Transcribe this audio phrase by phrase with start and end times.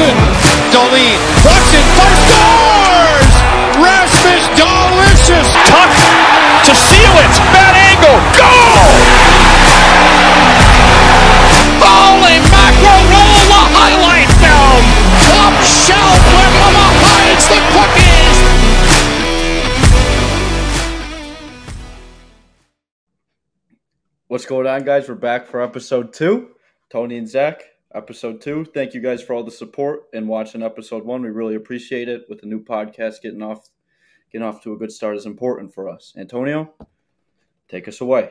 [0.00, 0.16] Dahlin.
[0.72, 3.32] Dahlin walks in scores!
[3.76, 5.48] Rasmus Dahlicious.
[5.68, 5.92] Tuck
[6.64, 7.32] to seal it.
[7.52, 8.16] Bad angle.
[8.32, 8.88] Goal!
[11.84, 14.80] Holy mackerel, the highlight film.
[15.28, 18.40] Top shelf where Mama hides the cookies.
[24.28, 25.08] What's going on, guys?
[25.10, 26.52] We're back for episode two.
[26.90, 28.64] Toni and Zack, episode two.
[28.64, 31.22] Thank you guys for all the support and watching episode one.
[31.22, 32.24] We really appreciate it.
[32.28, 33.68] With the new podcast getting off,
[34.32, 36.14] getting off to a good start is important for us.
[36.16, 36.72] Antonio,
[37.68, 38.30] take us away.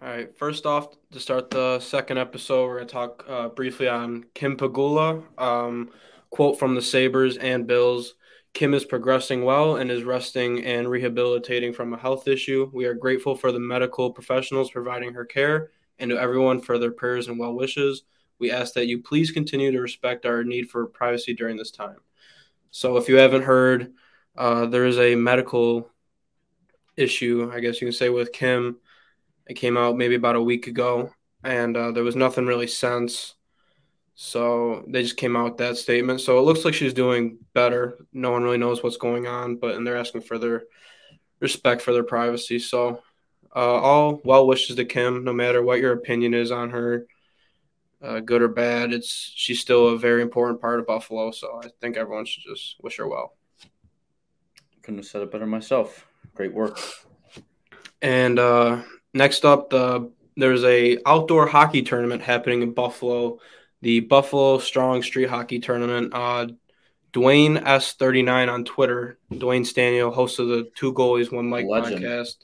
[0.00, 0.36] All right.
[0.36, 4.56] First off, to start the second episode, we're going to talk uh, briefly on Kim
[4.56, 5.22] Pegula.
[5.40, 5.90] Um,
[6.30, 8.14] quote from the Sabres and Bills
[8.54, 12.70] Kim is progressing well and is resting and rehabilitating from a health issue.
[12.72, 16.90] We are grateful for the medical professionals providing her care and to everyone for their
[16.90, 18.02] prayers and well wishes.
[18.42, 21.98] We ask that you please continue to respect our need for privacy during this time.
[22.72, 23.92] So, if you haven't heard,
[24.36, 25.88] uh, there is a medical
[26.96, 28.78] issue, I guess you can say, with Kim.
[29.46, 31.12] It came out maybe about a week ago,
[31.44, 33.36] and uh, there was nothing really since.
[34.16, 36.20] So they just came out with that statement.
[36.20, 37.96] So it looks like she's doing better.
[38.12, 40.64] No one really knows what's going on, but and they're asking for their
[41.38, 42.58] respect for their privacy.
[42.58, 43.02] So
[43.54, 47.06] uh, all well wishes to Kim, no matter what your opinion is on her,
[48.02, 48.92] uh, good or bad.
[48.92, 51.30] It's she's still a very important part of Buffalo.
[51.30, 53.34] So I think everyone should just wish her well.
[54.82, 56.06] Couldn't have said it better myself.
[56.34, 56.78] Great work.
[58.00, 58.82] And uh,
[59.14, 63.38] next up, the there's a outdoor hockey tournament happening in Buffalo,
[63.82, 66.12] the Buffalo Strong Street Hockey Tournament.
[66.14, 66.48] Uh,
[67.12, 72.02] Dwayne S39 on Twitter, Dwayne Staniel, host of the Two Goalies One Mike Legend.
[72.02, 72.36] podcast.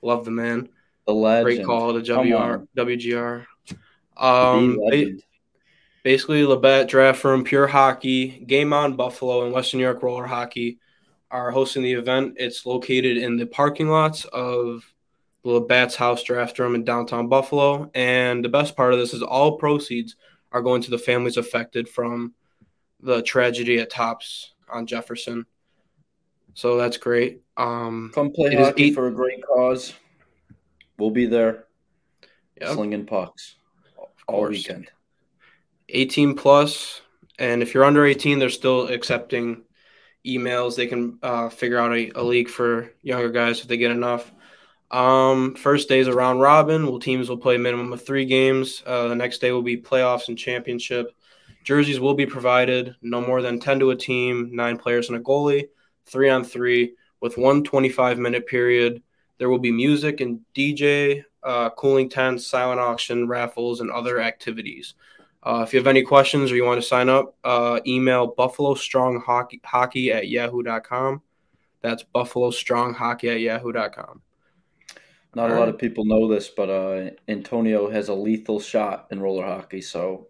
[0.00, 0.68] Love the man.
[1.06, 1.44] The legend.
[1.44, 2.66] Great call to WR.
[2.76, 3.46] WGR.
[4.16, 4.78] Um,
[6.02, 10.78] basically, Labatt Draft Room, Pure Hockey, Game On Buffalo, and Western New York Roller Hockey
[11.30, 12.34] are hosting the event.
[12.36, 14.84] It's located in the parking lots of
[15.42, 17.90] the Labatt's House Draft Room in downtown Buffalo.
[17.94, 20.16] And the best part of this is all proceeds
[20.52, 22.34] are going to the families affected from
[23.00, 25.44] the tragedy at Tops on Jefferson.
[26.54, 27.42] So that's great.
[27.56, 29.92] Um, Come play hockey eight- for a great cause.
[30.98, 31.66] We'll be there
[32.60, 32.72] yep.
[32.72, 33.56] slinging pucks
[34.26, 34.58] all course.
[34.58, 34.90] weekend.
[35.88, 37.00] 18 plus
[37.38, 39.62] and if you're under 18 they're still accepting
[40.26, 40.76] emails.
[40.76, 44.30] They can uh, figure out a, a league for younger guys if they get enough.
[44.90, 46.86] Um, first day is a round robin.
[46.86, 48.82] Well teams will play a minimum of three games.
[48.84, 51.12] Uh, the next day will be playoffs and championship.
[51.64, 55.20] Jerseys will be provided no more than 10 to a team nine players and a
[55.20, 55.68] goalie
[56.06, 59.02] three on three with one 25 minute period.
[59.38, 64.94] There will be music and dj uh, cooling tents silent auction raffles and other activities
[65.42, 68.74] uh, if you have any questions or you want to sign up, uh, email buffalo
[68.74, 71.22] strong hockey, hockey at yahoo.com.
[71.82, 74.22] That's buffalo strong hockey at yahoo.com.
[75.36, 75.68] Not a All lot right.
[75.68, 79.82] of people know this, but uh, Antonio has a lethal shot in roller hockey.
[79.82, 80.26] So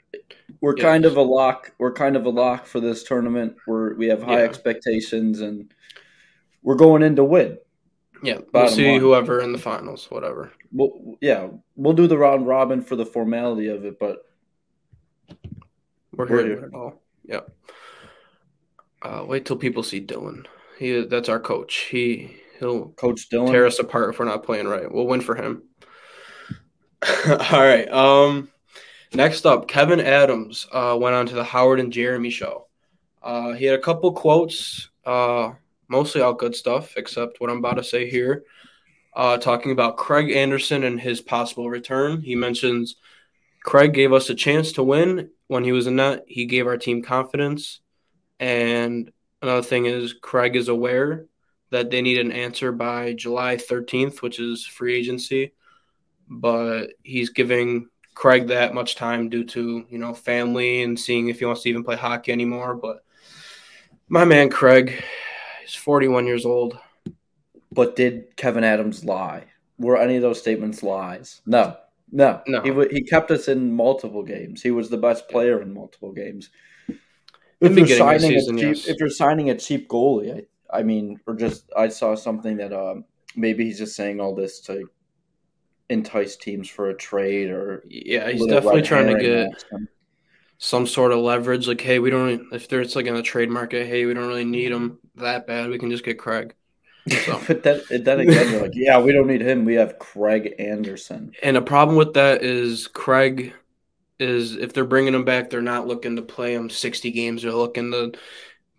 [0.60, 0.84] we're Yes.
[0.84, 1.72] kind of a lock.
[1.78, 3.56] We're kind of a lock for this tournament.
[3.66, 4.44] We're we have high Yeah.
[4.44, 5.72] expectations, and
[6.62, 7.56] we're going in to win.
[8.22, 9.00] Yeah, we'll see line.
[9.00, 10.52] whoever in the finals, whatever.
[10.72, 14.24] We'll, yeah, we'll do the round robin for the formality of it, but
[16.12, 16.70] We're We're here here.
[16.74, 17.02] all.
[17.24, 17.50] Yep.
[19.02, 20.46] Uh, wait till people see Dylan.
[20.78, 21.74] He that's our coach.
[21.90, 24.90] He he'll Coach Dylan, tear us apart if we're not playing right.
[24.90, 25.62] We'll win for him.
[27.28, 27.88] All right.
[27.90, 28.48] Um,
[29.14, 32.66] next up, Kevyn Adams uh, went on to the Howard and Jeremy show.
[33.22, 35.52] Uh, he had a couple quotes, uh,
[35.88, 38.44] mostly all good stuff, except what I'm about to say here.
[39.14, 42.20] Uh, talking about Craig Anderson and his possible return.
[42.20, 42.96] He mentions
[43.64, 46.24] Craig gave us a chance to win when he was in net.
[46.28, 47.80] He gave our team confidence.
[48.38, 49.10] And
[49.42, 51.26] another thing is, Craig is aware
[51.70, 55.52] that they need an answer by July 13th, which is free agency.
[56.28, 61.40] But he's giving Craig that much time due to, you know, family and seeing if
[61.40, 62.74] he wants to even play hockey anymore.
[62.74, 63.04] But
[64.08, 65.02] my man Craig
[65.66, 66.78] is 41 years old.
[67.72, 69.44] but did Kevyn Adams lie?
[69.78, 71.42] Were any of those statements lies?
[71.44, 71.76] No,
[72.10, 72.62] no, No.
[72.62, 74.62] He w- he kept us in multiple games.
[74.62, 76.50] He was the best player in multiple games.
[76.88, 76.96] If
[77.60, 78.86] you're beginning of the signing season, a cheap, yes.
[78.86, 82.72] if you're signing a cheap goalie, I, I mean, or just I saw something that
[82.72, 83.04] um,
[83.34, 84.88] maybe he's just saying all this to
[85.88, 89.64] entice teams for a trade or Yeah, he's definitely trying to get
[90.58, 91.66] some sort of leverage.
[91.68, 94.44] Like, hey, we don't, if there's like in the trade market, hey, we don't really
[94.44, 95.70] need him that bad.
[95.70, 96.54] We can just get Craig.
[97.24, 97.40] So.
[97.46, 99.64] but then, then again, you're like, yeah, we don't need him.
[99.64, 101.32] We have Craig Anderson.
[101.42, 103.52] And a problem with that is Craig
[104.18, 107.42] is if they're bringing him back, they're not looking to play him 60 games.
[107.42, 108.12] They're looking to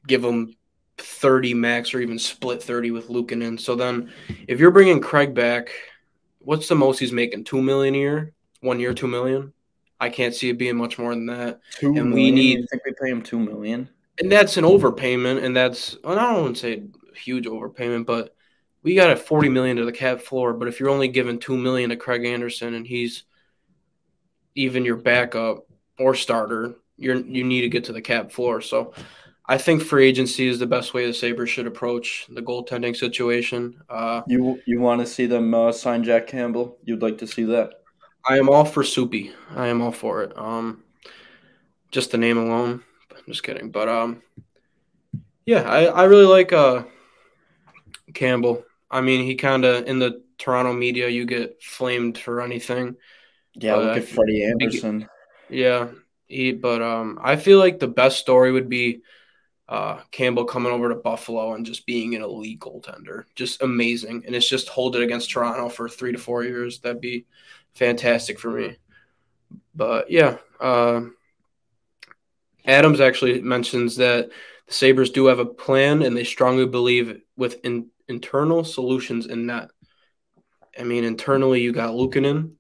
[0.07, 0.55] give him
[0.97, 3.59] 30 max or even split 30 with Luukkonen.
[3.59, 4.11] So then
[4.47, 5.69] if you're bringing Craig back,
[6.39, 7.43] what's the most he's making?
[7.43, 8.33] 2 million a year?
[8.61, 9.53] One year, 2 million?
[9.99, 11.59] I can't see it being much more than that.
[11.75, 13.89] Two And we need- You think we pay him two million?
[14.19, 16.83] And that's an overpayment, and that's well, I don't want to say
[17.15, 18.33] huge overpayment, but
[18.81, 20.53] we got a forty million to the cap floor.
[20.53, 23.23] But if you're only giving two million to Craig Anderson and he's
[24.55, 25.65] even your backup
[25.99, 28.61] or starter, you're you need to get to the cap floor.
[28.61, 28.93] So
[29.45, 33.81] I think free agency is the best way the Sabres should approach the goaltending situation.
[33.89, 36.77] Uh, You you want to see them uh, sign Jack Campbell?
[36.83, 37.73] You'd like to see that?
[38.25, 39.31] I am all for Soupy.
[39.55, 40.37] I am all for it.
[40.37, 40.83] Um,
[41.91, 42.83] just the name alone.
[43.27, 43.71] Just kidding.
[43.71, 44.21] But um,
[45.45, 46.83] yeah, I, I really like uh
[48.13, 48.63] Campbell.
[48.89, 52.95] I mean, he kind of in the Toronto media, you get flamed for anything.
[53.53, 55.09] Yeah, look at Freddie Andersen.
[55.49, 55.89] Yeah,
[56.27, 56.53] he.
[56.53, 59.01] But um, I feel like the best story would be
[59.67, 64.35] uh Campbell coming over to Buffalo and just being an elite goaltender, just amazing, and
[64.35, 66.79] it's just hold it against Toronto for three to four years.
[66.79, 67.25] That'd be
[67.73, 68.77] fantastic for me.
[69.75, 71.01] But yeah, uh,
[72.67, 74.29] Adams actually mentions that
[74.67, 79.45] the Sabres do have a plan and they strongly believe with in, internal solutions in
[79.45, 79.69] net.
[80.77, 82.51] I mean, internally, you got Luukkonen,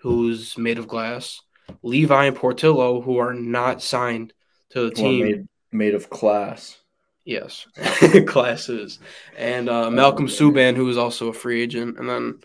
[0.00, 1.42] who's made of glass,
[1.82, 4.32] Levi and Portillo, who are not signed
[4.70, 5.24] to the team.
[5.24, 6.78] made, made of class.
[7.24, 7.66] Yes,
[8.28, 9.00] classes,
[9.36, 12.38] and uh, Malcolm Subban, who is also a free agent, and then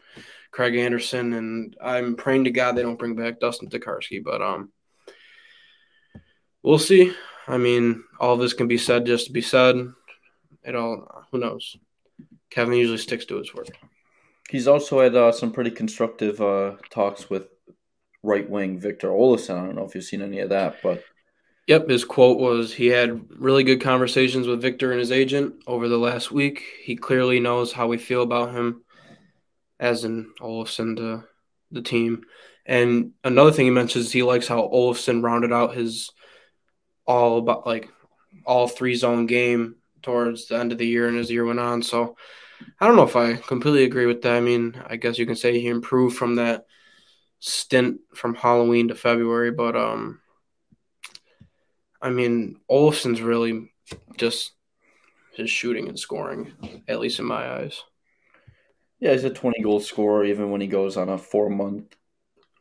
[0.49, 4.71] Craig Anderson, and I'm praying to God they don't bring back Dustin Tokarski, but um,
[6.63, 7.13] we'll see.
[7.47, 9.75] I mean, all this can be said just to be said.
[10.63, 11.75] It all, who knows?
[12.51, 13.71] Kevyn usually sticks to his word.
[14.49, 17.47] He's also had uh, some pretty constructive uh, talks with
[18.23, 19.57] right wing Victor Olsson.
[19.57, 21.03] I don't know if you've seen any of that, but
[21.67, 25.87] Yep, his quote was he had really good conversations with Victor and his agent over
[25.87, 26.63] the last week.
[26.83, 28.83] He clearly knows how we feel about him,
[29.79, 31.23] as in Olofsson to
[31.71, 32.23] the team.
[32.65, 36.11] And another thing he mentions, is he likes how Olofsson rounded out his
[37.11, 37.89] all about like
[38.45, 41.59] all three zone game towards the end of the year and as the year went
[41.59, 41.83] on.
[41.83, 42.15] So
[42.79, 44.35] I don't know if I completely agree with that.
[44.35, 46.65] I mean, I guess you can say he improved from that
[47.39, 50.19] stint from Halloween to February, but um
[52.01, 53.71] I mean, Olofsson's really
[54.17, 54.53] just
[55.33, 56.51] his shooting and scoring,
[56.87, 57.83] at least in my eyes.
[58.99, 61.95] yeah, he's a 20 goal scorer even when he goes on a four month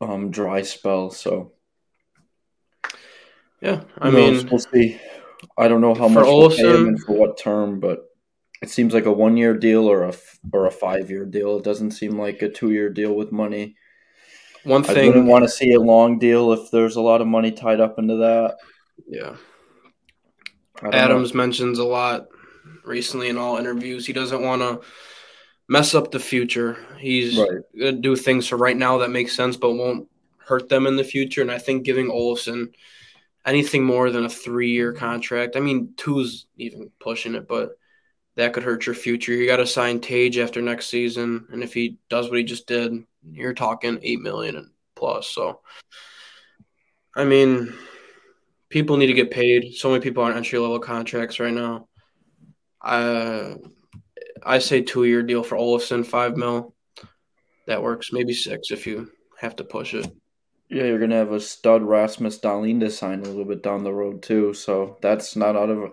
[0.01, 1.11] um, dry spell.
[1.11, 1.53] So
[3.61, 4.43] Yeah, I knows?
[4.45, 4.99] mean, we'll see.
[5.59, 8.01] I don't know how much we'll pay him and for what term, but
[8.63, 10.15] it seems like a one year deal or a
[10.53, 11.59] or a five year deal.
[11.59, 13.77] It doesn't seem like a two year deal with money.
[14.65, 17.27] one thing I wouldn't want to see a long deal if there's a lot of
[17.27, 18.57] money tied up into that.
[19.07, 19.37] yeah.
[20.81, 20.99] Don't know.
[20.99, 22.29] Adams mentions a lot
[22.85, 24.07] recently in all interviews.
[24.07, 24.81] He doesn't want to
[25.69, 26.79] mess up the future.
[26.99, 27.61] He's Right.
[27.79, 30.09] gonna do things for right now that make sense, but won't
[30.39, 31.43] hurt them in the future.
[31.43, 32.73] And I think giving Olofsson
[33.47, 37.73] anything more than a three-year contract, I mean, two's even pushing it, but
[38.37, 39.33] that could hurt your future.
[39.33, 42.67] You got to sign Tage after next season, and if he does what he just
[42.67, 45.29] did, you're talking eight million and plus.
[45.29, 45.61] So,
[47.15, 47.75] I mean,
[48.69, 49.75] people need to get paid.
[49.75, 51.89] So many people are on entry level contracts right now.
[52.81, 53.57] I
[54.43, 56.75] I say two year deal for Olofsson, five mil.
[57.67, 58.13] That works.
[58.13, 60.11] Maybe six if you have to push it.
[60.71, 63.93] Yeah, you're gonna have a stud Rasmus Dahlin to sign a little bit down the
[63.93, 65.93] road too, so that's not out of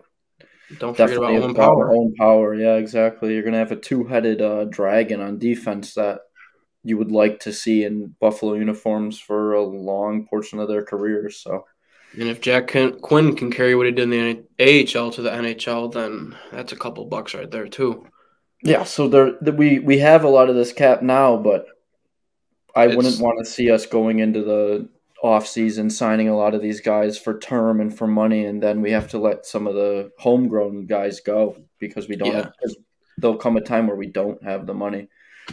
[0.79, 1.91] Don't forget about Owen Power.
[1.93, 3.33] Owen Power, yeah, exactly.
[3.33, 6.21] You're gonna have a two headed uh, dragon on defense that
[6.83, 11.37] you would like to see in Buffalo uniforms for a long portion of their careers.
[11.41, 11.65] So
[12.19, 12.67] And if Jack
[13.01, 16.77] Quinn can carry what he did in the AHL to the NHL, then that's a
[16.77, 18.07] couple bucks right there too.
[18.63, 21.65] yeah, so there th- we we have a lot of this cap now, but
[22.77, 24.87] I It's- wouldn't want to see us going into the
[25.23, 28.81] off season signing a lot of these guys for term and for money, and then
[28.81, 32.43] we have to let some of the homegrown guys go because we don't Yeah.
[32.43, 32.51] have.
[33.17, 35.07] There'll come a time where we don't have the money.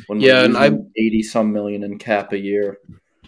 [0.07, 2.78] When Yeah, we're and I- eighty some million in cap a year.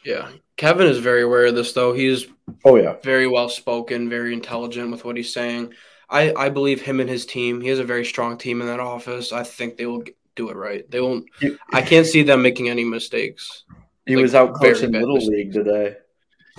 [0.04, 0.28] Yeah.
[0.58, 1.92] Kevyn is very aware of this though.
[1.94, 2.26] He's
[2.64, 5.72] Oh yeah, very well spoken, very intelligent with what he's saying.
[6.10, 7.60] I, I believe him and his team.
[7.62, 9.32] He has a very strong team in that office.
[9.32, 10.04] I think they will
[10.36, 10.88] do it right.
[10.90, 11.24] They won't.
[11.72, 13.64] I can't see them making any mistakes.
[14.06, 15.96] He Like, was out coaching little league today.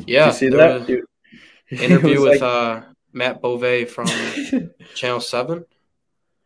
[0.05, 0.73] Yeah, you see that?
[0.79, 1.05] was Dude,
[1.67, 2.81] he interview with like- uh,
[3.13, 4.07] Matt Bove from
[4.95, 5.65] Channel Seven.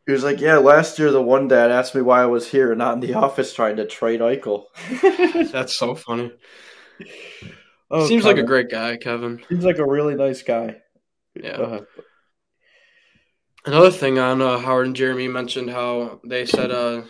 [0.06, 2.72] He was like, "Yeah, last year the one dad asked me why I was here,
[2.72, 4.66] and not in the office trying to trade Eichel."
[5.52, 6.32] That's so funny.
[7.90, 9.46] Oh, Seems like a great guy, Kevyn.
[9.50, 10.78] Seems like a really nice guy.
[11.36, 11.62] Yeah.
[11.62, 11.86] Ahead.
[13.66, 17.04] Another thing on uh, Howard and Jeremy mentioned how they said, uh,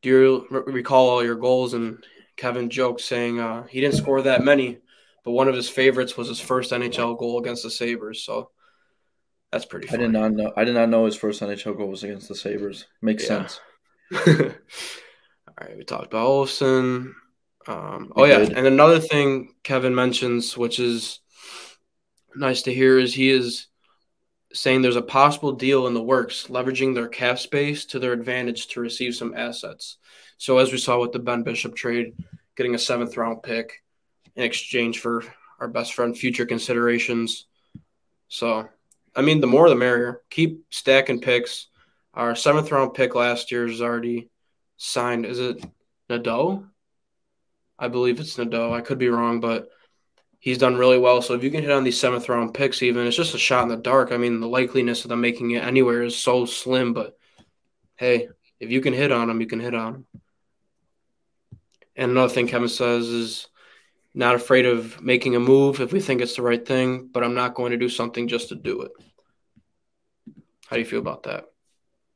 [0.00, 2.02] "Do you re- recall all your goals?" And
[2.40, 4.78] Kevyn joked saying uh, he didn't score that many,
[5.24, 8.22] but one of his favorites was his first NHL goal against the Sabres.
[8.24, 8.50] So
[9.52, 9.88] that's pretty.
[9.90, 10.52] I did not know.
[10.56, 12.86] I did not know his first NHL goal was against the Sabres.
[13.02, 13.46] Makes Yeah.
[13.46, 13.60] sense.
[14.26, 17.14] All right, we talked about Olsen.
[17.66, 18.56] Um, oh yeah, did.
[18.56, 21.20] and another thing Kevyn mentions, which is
[22.34, 23.66] nice to hear, is he is
[24.52, 28.68] saying there's a possible deal in the works, leveraging their cap space to their advantage
[28.68, 29.98] to receive some assets.
[30.40, 32.14] So as we saw with the Ben Bishop trade,
[32.56, 33.82] getting a seventh round pick
[34.34, 35.22] in exchange for
[35.58, 37.46] our best friend future considerations.
[38.28, 38.66] So,
[39.14, 40.22] I mean, the more the merrier.
[40.30, 41.66] Keep stacking picks.
[42.14, 44.30] Our seventh round pick last year is already
[44.78, 45.26] signed.
[45.26, 45.62] Is it
[46.08, 46.64] Nadeau?
[47.78, 48.72] I believe it's Nadeau.
[48.72, 49.68] I could be wrong, but
[50.38, 51.20] he's done really well.
[51.20, 53.64] So if you can hit on these seventh round picks, even it's just a shot
[53.64, 54.10] in the dark.
[54.10, 56.94] I mean, the likeliness of them making it anywhere is so slim.
[56.94, 57.14] But
[57.96, 58.28] hey,
[58.58, 60.06] if you can hit on them, you can hit on them.
[61.96, 63.48] And another thing Kevyn says is
[64.14, 67.34] not afraid of making a move if we think it's the right thing, but I'm
[67.34, 68.92] not going to do something just to do it.
[70.66, 71.46] How do you feel about that?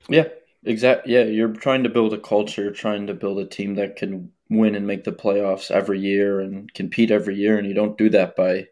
[0.08, 0.28] Yeah,
[0.64, 1.12] exactly.
[1.12, 4.74] Yeah, you're trying to build a culture, trying to build a team that can win
[4.74, 8.36] and make the playoffs every year and compete every year, and you don't do that
[8.36, 8.68] by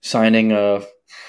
[0.00, 0.82] signing a.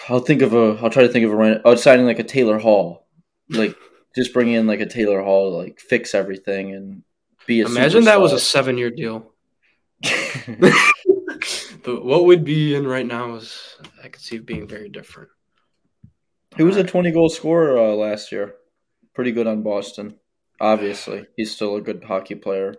[0.10, 0.78] I'll think of a.
[0.82, 1.62] I'll try to think of a.
[1.66, 3.08] Oh, signing like a Taylor Hall,
[3.50, 3.76] like
[4.16, 7.04] just bring in like a Taylor Hall, like fix everything and
[7.50, 7.66] be a.
[7.66, 9.34] Imagine that was a seven year deal.
[11.84, 15.30] But what would be in right now is I could see it being very different.
[16.58, 18.56] he was a twenty goal scorer uh, last year.
[19.16, 20.16] Pretty good on Boston.
[20.60, 22.76] Obviously, he's still a good hockey player.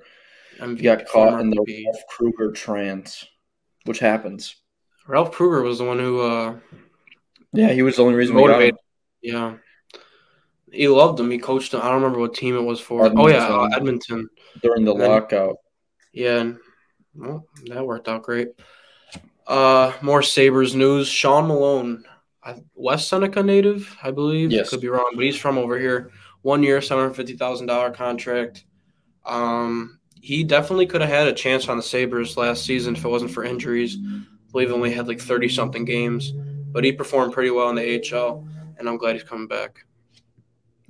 [0.58, 1.84] MVP, He got caught in the MVP.
[1.86, 3.26] Ralph Krueger trance,
[3.86, 4.56] which happens.
[5.08, 6.56] Ralph Krueger was the one who uh,
[7.52, 8.52] Yeah, he was the only reason we got him.
[8.52, 8.78] motivated.
[9.22, 9.54] Yeah,
[10.72, 11.30] he loved him.
[11.30, 11.80] He coached him.
[11.80, 13.04] I don't remember what team it was for.
[13.06, 13.74] Oh yeah, uh, Edmonton.
[13.74, 14.28] Edmonton.
[14.62, 15.56] during the And then- lockout.
[16.12, 16.52] Yeah,
[17.14, 18.48] well, that worked out great.
[19.46, 21.08] Uh, more Sabres news.
[21.08, 22.04] Sean Malone,
[22.74, 24.50] West Seneca native, I believe.
[24.50, 24.70] Yes.
[24.70, 26.10] Could be wrong, but he's from over here.
[26.42, 28.64] One year, seven hundred fifty thousand dollar contract.
[29.26, 33.08] Um, he definitely could have had a chance on the Sabres last season if it
[33.08, 33.96] wasn't for injuries.
[34.02, 37.76] I believe he only had like thirty something games, but he performed pretty well in
[37.76, 38.46] the AHL,
[38.78, 39.84] and I'm glad he's coming back.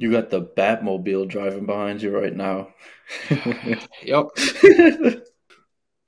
[0.00, 2.69] You got the Batmobile driving behind you right now.
[4.02, 4.28] Yep.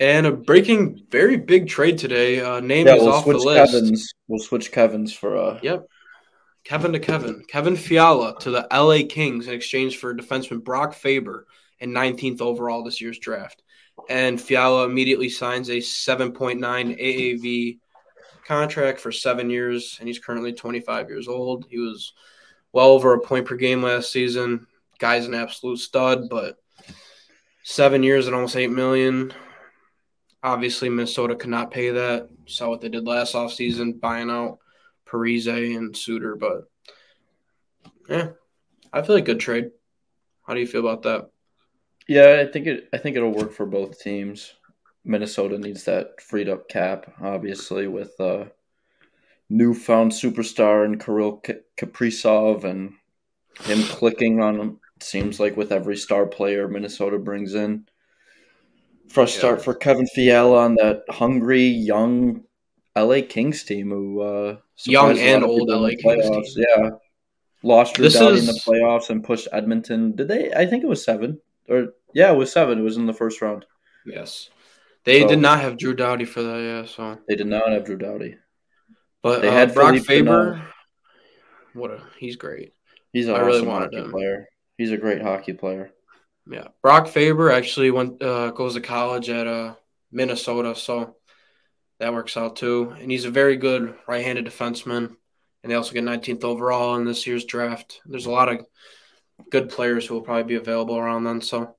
[0.01, 2.41] And a breaking, very big trade today.
[2.41, 3.73] Uh, name yeah, is we'll off the list.
[3.73, 4.15] Kevin's.
[4.27, 5.61] We'll switch Kevin's for uh.
[5.63, 5.87] Yep.
[6.65, 7.45] Kevin to Kevin.
[7.47, 11.47] Kevin Fiala to the LA Kings in exchange for defenseman Brock Faber
[11.79, 13.63] and 19th overall this year's draft.
[14.09, 17.79] And Fiala immediately signs a 7.9 AAV
[18.47, 21.67] contract for seven years, and he's currently 25 years old.
[21.69, 22.13] He was
[22.73, 24.67] well over a point per game last season.
[24.99, 26.57] Guy's an absolute stud, but
[27.65, 29.33] seven years and almost eight million.
[30.43, 32.29] Obviously, Minnesota could not pay that.
[32.47, 34.59] Saw what they did last offseason, buying out
[35.07, 36.65] Parise and Suter, but
[38.09, 38.31] yeah,
[38.93, 39.71] I feel like good trade.
[40.47, 41.31] How do you feel about that?
[42.09, 42.89] Yeah, I think it.
[42.93, 44.55] I think it'll work for both teams.
[45.05, 48.45] Minnesota needs that freed up cap, obviously, with uh,
[49.53, 51.43] newfound superstar and Kirill
[51.77, 52.95] Kaprizov and
[53.65, 54.81] him clicking on him.
[55.01, 57.87] Seems like with every star player Minnesota brings in.
[59.09, 59.39] Fresh Yeah.
[59.39, 62.45] start for Kevin Fiala on that hungry young
[62.97, 66.65] LA Kings team who uh, Young surprised a lot and old LA Kings team.
[66.77, 66.91] Yeah,
[67.63, 70.15] lost Drew This Doughty in the playoffs and pushed Edmonton.
[70.17, 70.53] Did they?
[70.53, 72.79] I think it was seven or yeah, it was seven.
[72.79, 73.67] It was in the first round.
[74.07, 74.49] Yes,
[75.05, 76.59] they So- did not have Drew Doughty for that.
[76.61, 78.37] Yeah, so They did not have Drew Doughty.
[79.23, 80.53] But They uh, had Brock Philippe Faber.
[80.55, 80.69] Pinot.
[81.75, 82.73] What a he's great.
[83.13, 84.11] He's an I awesome really hockey him.
[84.11, 84.49] player.
[84.77, 85.91] He's a great hockey player.
[86.51, 89.75] Yeah, Brock Faber actually went uh, goes to college at uh,
[90.11, 91.17] Minnesota, so
[92.01, 92.95] that works out too.
[93.01, 95.15] And he's a very good right-handed defenseman.
[95.63, 98.01] And they also get 19th overall in this year's draft.
[98.05, 98.67] There's a lot of
[99.51, 101.41] good players who will probably be available around then.
[101.41, 101.77] So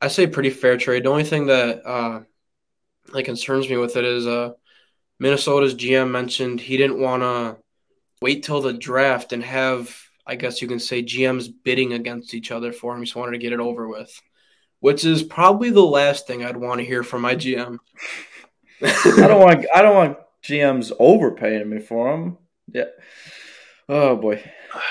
[0.00, 1.04] I say pretty fair trade.
[1.04, 2.20] The only thing that uh,
[3.12, 4.52] like concerns me with it is uh,
[5.18, 7.56] Minnesota's GM mentioned he didn't want to
[8.20, 9.96] wait till the draft and have
[10.26, 13.00] I guess you can say GMs bidding against each other for him.
[13.00, 14.20] He just wanted to get it over with,
[14.80, 17.78] which is probably the last thing I'd want to hear from my GM.
[18.82, 19.66] I don't want.
[19.74, 22.38] I don't want GMs overpaying me for him.
[22.72, 22.86] Yeah.
[23.88, 24.42] Oh boy,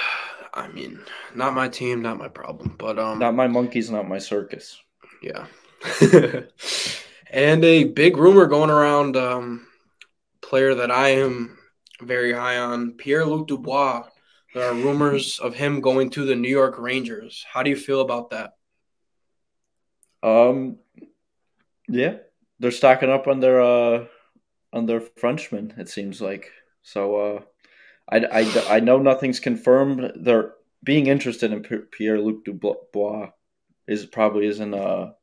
[0.54, 1.02] I mean,
[1.36, 4.82] not my team, not my problem, but um, not my monkeys, not my circus.
[5.22, 5.48] yeah.
[7.32, 9.68] And a big rumor going around, um,
[10.50, 11.58] player that I am
[12.02, 14.04] very high on, Pierre Luc Dubois.
[14.54, 17.46] There are rumors of him going to the New York Rangers.
[17.52, 18.54] How do you feel about that?
[20.24, 20.78] Um,
[21.88, 22.18] yeah,
[22.60, 24.06] they're stocking up on their uh
[24.72, 25.74] on their Frenchmen.
[25.78, 26.52] It seems like
[26.84, 27.16] so.
[27.16, 27.42] Uh,
[28.08, 30.12] I, I, I know nothing's confirmed.
[30.16, 33.32] They're being interested in Pierre Luc Dubois
[33.88, 35.16] is probably isn't a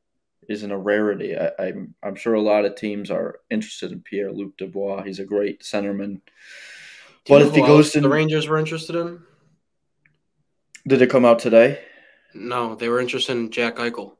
[0.52, 1.36] isn't a rarity.
[1.36, 5.02] I, I'm I'm sure a lot of teams are interested in Pierre Luc Dubois.
[5.02, 6.20] He's a great centerman.
[7.26, 9.22] But if he goes to the Rangers were interested in,
[10.86, 11.80] did it come out today?
[12.34, 14.16] No, they were interested in Jack Eichel.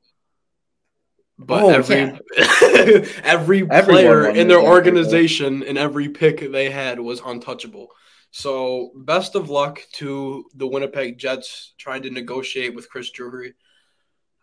[1.38, 3.04] But oh, every yeah.
[3.24, 7.88] every player in their organization and every pick they had was untouchable.
[8.30, 13.54] So best of luck to the Winnipeg Jets trying to negotiate with Chris Drury.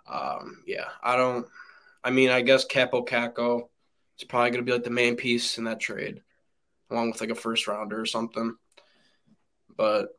[0.08, 1.46] Um, yeah, I don't.
[2.04, 3.70] I mean, I guess Kaapo Kakko
[4.18, 6.22] is probably going to be like the main piece in that trade,
[6.90, 8.56] along with like a first rounder or something.
[9.76, 10.10] But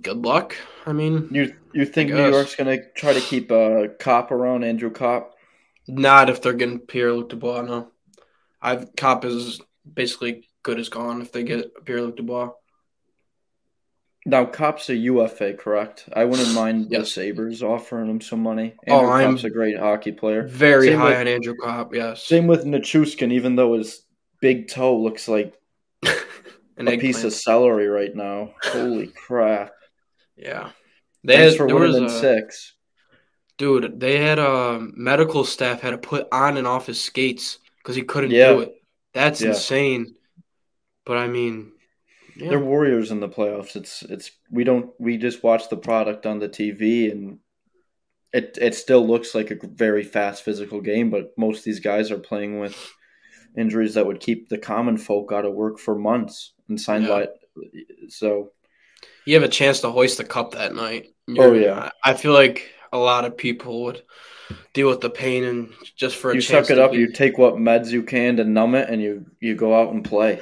[0.00, 0.56] good luck.
[0.86, 4.30] I mean, you you think New York's going to try to keep a uh, Copp
[4.30, 5.34] around Andrew Copp?
[5.88, 7.62] Not if they're getting Pierre Luc Dubois.
[7.62, 7.88] No,
[8.60, 9.60] I've Copp is
[9.92, 12.50] basically good as gone if they get Pierre Luc Dubois.
[14.24, 16.08] Now, Copp's a UFA, correct?
[16.12, 17.00] I wouldn't mind yes.
[17.00, 18.74] the Sabres offering him some money.
[18.88, 20.46] Oh, Andrew oh, Copp's I'm a great hockey player.
[20.46, 22.22] Very same high with, on Andrew Copp, yes.
[22.22, 24.02] Same with Nichushkin, even though his
[24.40, 25.54] big toe looks like
[26.02, 28.54] a piece of celery right now.
[28.62, 29.72] Holy crap.
[30.36, 30.70] Yeah.
[31.24, 32.74] They Thanks had, for winning in six.
[33.58, 37.58] Dude, they had a uh, medical staff had to put on and off his skates
[37.78, 38.52] because he couldn't yeah.
[38.52, 38.74] do it.
[39.14, 39.50] That's yeah.
[39.50, 40.14] insane.
[41.04, 41.72] But I mean,
[42.36, 42.50] yeah.
[42.50, 43.76] They're warriors in the playoffs.
[43.76, 47.38] It's it's we don't we just watch the product on the TV and
[48.32, 52.10] it it still looks like a very fast physical game, but most of these guys
[52.10, 52.76] are playing with
[53.56, 57.10] injuries that would keep the common folk out of work for months and signed yeah.
[57.10, 57.28] by
[58.08, 58.50] so
[59.26, 61.14] you have a chance to hoist the cup that night.
[61.28, 61.90] Oh, You're, oh yeah.
[62.02, 64.02] I feel like a lot of people would
[64.72, 66.98] deal with the pain and just for a you suck it up, be...
[66.98, 70.04] you take what meds you can to numb it and you you go out and
[70.04, 70.40] play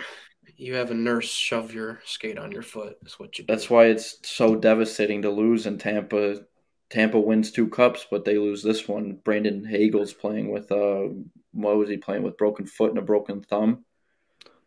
[0.61, 2.99] you have a nurse shove your skate on your foot.
[3.07, 3.45] Is what you.
[3.45, 3.53] Do.
[3.53, 6.43] That's why it's so devastating to lose in Tampa.
[6.91, 9.19] Tampa wins two cups, but they lose this one.
[9.25, 11.09] Brandon Hagel's playing with uh,
[11.53, 12.37] what was he playing with?
[12.37, 13.85] Broken foot and a broken thumb.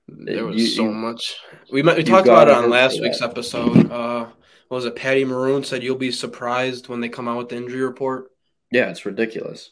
[0.08, 1.38] There was you, so you, much.
[1.72, 3.30] We we talked about it on last week's that.
[3.30, 3.92] episode.
[3.92, 4.26] Uh,
[4.68, 4.96] what was it?
[4.96, 8.32] Patty Maroon said you'll be surprised when they come out with the injury report.
[8.72, 9.72] Yeah, it's ridiculous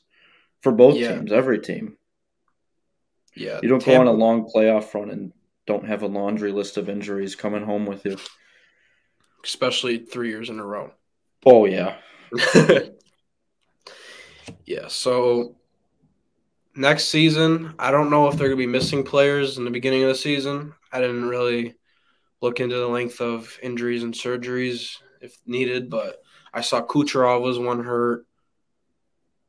[0.62, 1.16] for both yeah.
[1.16, 1.98] teams, every team.
[3.36, 5.34] Yeah, you don't Tampa, go on a long playoff run and
[5.72, 8.18] don't have a laundry list of injuries coming home with you.
[9.44, 10.92] Especially three years in a row.
[11.46, 11.96] Oh yeah.
[14.66, 15.56] yeah, so
[16.76, 20.10] next season, I don't know if they're gonna be missing players in the beginning of
[20.10, 20.74] the season.
[20.92, 21.76] I didn't really
[22.42, 26.22] look into the length of injuries and surgeries if needed, but
[26.54, 28.26] I saw Kucherov was one hurt.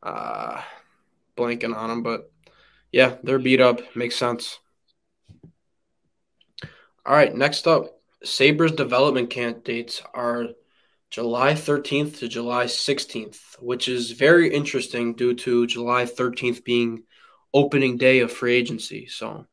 [0.02, 0.62] Uh
[1.36, 2.30] blanking on him, but
[2.92, 3.80] yeah, they're beat up.
[3.96, 4.58] Makes sense.
[7.04, 7.86] All right, next up,
[8.22, 10.48] Sabres development camp dates are
[11.10, 17.02] July 13th to July 16th, which is very interesting due to July 13th being
[17.52, 19.06] opening day of free agency.
[19.06, 19.46] So,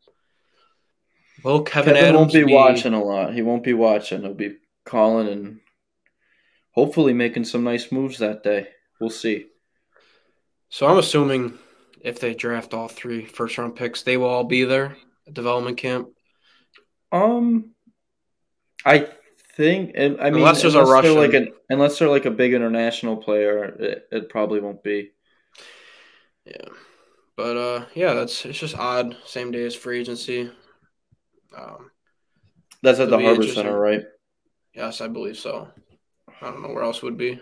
[1.44, 3.34] well, Kevyn, Kevyn Adams won't be, be watching a lot.
[3.34, 4.22] He won't be watching.
[4.22, 5.60] He'll be calling and
[6.72, 8.68] hopefully making some nice moves that day.
[9.02, 9.48] We'll see.
[10.70, 11.58] So I'm assuming
[12.02, 14.96] if they draft all three first round picks, they will all be there
[15.28, 16.10] at development camp.
[17.12, 17.72] Um,
[18.86, 19.08] I
[19.56, 19.96] think.
[19.98, 23.18] I mean, unless there's unless a Russian, like an, unless they're like a big international
[23.18, 25.12] player, it, it probably won't be.
[26.46, 26.70] Yeah,
[27.36, 29.16] but uh, yeah, that's it's just odd.
[29.26, 30.52] Same day as free agency.
[31.56, 31.92] Um,
[32.82, 34.04] that's at the Harbor Center, right?
[34.74, 35.68] Yes, I believe so.
[36.42, 37.42] I don't know where else would be.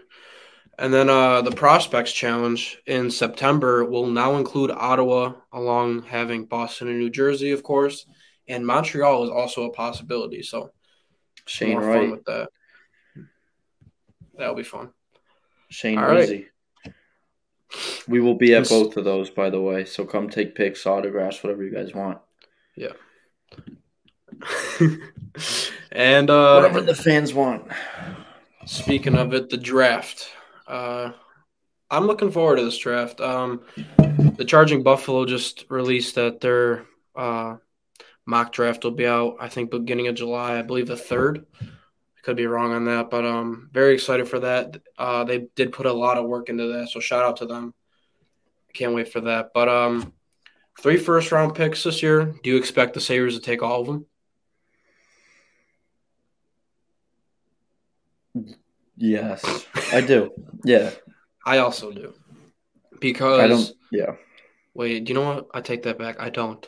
[0.79, 6.87] And then uh, the Prospects Challenge in September will now include Ottawa, along having Boston
[6.87, 8.05] and New Jersey, of course
[8.47, 10.41] and Montreal is also a possibility.
[10.41, 10.71] So
[11.45, 12.49] Shane Wright with that.
[14.37, 14.89] That'll be fun.
[15.69, 16.47] Shane All Right.
[18.07, 19.83] We will be at both of those, by the way.
[19.83, 22.19] So come take pics, autographs, whatever you guys want.
[22.75, 22.93] Yeah.
[25.91, 27.69] and uh, whatever the fans want.
[28.65, 30.29] Speaking of it, the draft.
[30.65, 31.11] Uh,
[31.89, 33.19] I'm looking forward to this draft.
[33.19, 33.61] Um,
[34.37, 37.57] the Charging Buffalo just released that their uh,
[38.27, 39.37] mock draft will be out.
[39.39, 40.59] I think beginning of July.
[40.59, 41.45] I believe the third.
[41.61, 44.79] I could be wrong on that, but um, very excited for that.
[44.97, 47.73] Uh, they did put a lot of work into that, so shout out to them.
[48.69, 49.51] I can't wait for that.
[49.53, 50.13] But um,
[50.79, 52.35] three first round picks this year.
[52.43, 54.05] Do you expect the Sabres to take all of them?
[58.97, 60.31] Yes, I do.
[60.65, 60.91] Yeah,
[61.45, 62.13] I also do.
[62.99, 63.71] Because I don't.
[63.89, 64.15] Yeah,
[64.73, 65.47] wait, do you know what?
[65.53, 66.19] I take that back.
[66.19, 66.67] I don't.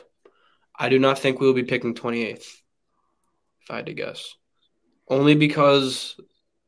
[0.80, 2.38] I do not think we'll be picking 28th,
[3.60, 4.34] if I had to guess.
[5.06, 6.18] Only because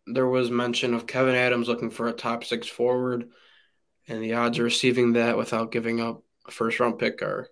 [0.06, 3.30] there was mention of Kevyn Adams looking for a top six forward,
[4.06, 7.48] and the odds of receiving that without giving up a first round pick are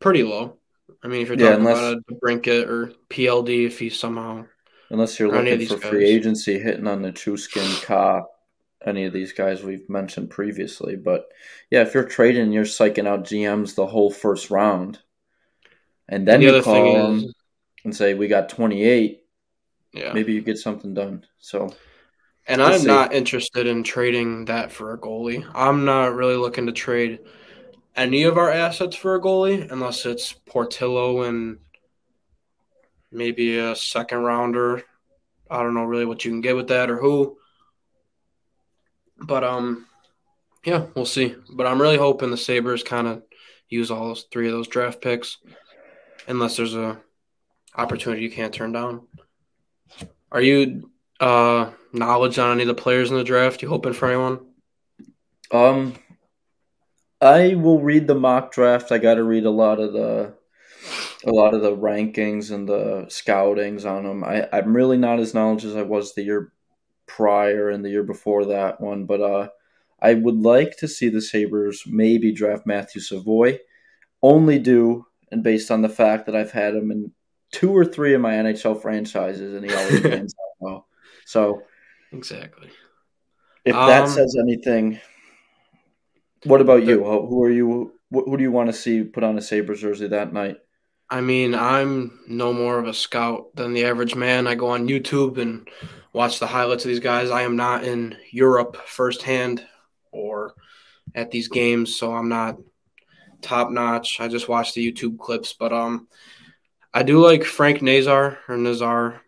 [0.00, 0.58] pretty low.
[1.02, 4.44] I mean, if you're Yeah, talking unless- about a Brinket or PLD, if he's somehow
[4.90, 8.28] unless you're Or any of looking for these free agency, hitting on the Chuskin, Copp,
[8.84, 10.96] any of these guys we've mentioned previously.
[10.96, 11.28] But
[11.70, 15.00] yeah, if you're trading, you're psyching out GMs the whole first round,
[16.08, 17.34] and then the you call them is,
[17.84, 19.22] and say we got 28.
[19.92, 20.12] yeah.
[20.12, 21.26] Maybe you get something done.
[21.38, 21.74] So
[22.46, 22.86] And I'm see.
[22.86, 25.48] not interested in trading that for a goalie.
[25.54, 27.20] I'm not really looking to trade
[27.96, 31.58] any of our assets for a goalie unless it's Portillo and
[33.10, 34.82] maybe a second rounder.
[35.50, 37.38] I don't know really what you can get with that or who.
[39.28, 39.86] But um
[40.64, 41.36] yeah, we'll see.
[41.52, 43.22] But I'm really hoping the Sabres kind of
[43.68, 45.36] use all those three of those draft picks
[46.26, 47.00] unless there's a
[47.76, 49.06] opportunity you can't turn down.
[50.32, 53.62] Are you uh knowledge on any of the players in the draft?
[53.62, 54.40] You hoping for anyone?
[55.50, 55.94] Um,
[57.20, 58.92] I will read the mock draft.
[58.92, 60.34] I got to read a lot of the,
[61.24, 64.24] a lot of the rankings and the scoutings on them.
[64.24, 66.52] I I'm really not as knowledgeable as I was the year
[67.08, 69.48] prior and the year before that one, but uh,
[70.00, 73.60] I would like to see the Sabres maybe draft Matthew Savoie,
[74.22, 77.12] only do and based on the fact that I've had him in
[77.52, 80.88] two or three of my NHL franchises, and he always out well.
[81.24, 81.68] So
[82.12, 82.70] Exactly.
[83.64, 85.00] if that Um, says anything,
[86.44, 87.04] what about you?
[87.04, 87.92] Who are you?
[88.10, 90.58] Who who do you want to see put on a Sabres jersey that night?
[91.10, 94.46] I mean, I'm no more of a scout than the average man.
[94.46, 95.68] I go on YouTube and
[96.12, 97.30] watch the highlights of these guys.
[97.30, 99.64] I am not in Europe firsthand
[100.12, 100.54] or
[101.14, 102.58] at these games, so I'm not
[103.40, 104.20] top notch.
[104.20, 106.08] I just watch the YouTube clips, but um,
[106.92, 109.22] I do like Frank Nazar or Nazar,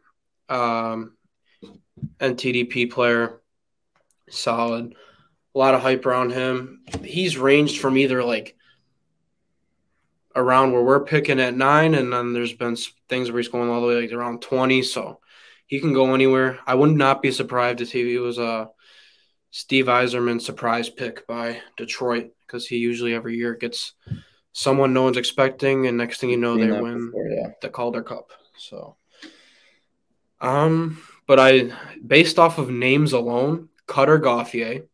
[0.48, 1.16] um,
[2.18, 3.40] NTDP player,
[4.28, 4.94] solid.
[5.54, 6.82] A lot of hype around him.
[7.02, 8.56] He's ranged from either like
[10.34, 12.76] around where we're picking at nine, and then there's been
[13.08, 14.82] things where he's going all the way like around twenty.
[14.82, 15.20] So
[15.66, 16.58] he can go anywhere.
[16.66, 18.70] I would not be surprised if he was a
[19.50, 23.92] Steve Yzerman surprise pick by Detroit because he usually every year gets
[24.52, 27.48] someone no one's expecting, and next thing you know, they win before, yeah.
[27.62, 28.30] the Calder Cup.
[28.56, 28.96] So,
[30.40, 31.72] um, but I,
[32.04, 34.86] based off of names alone, Cutter Gauthier,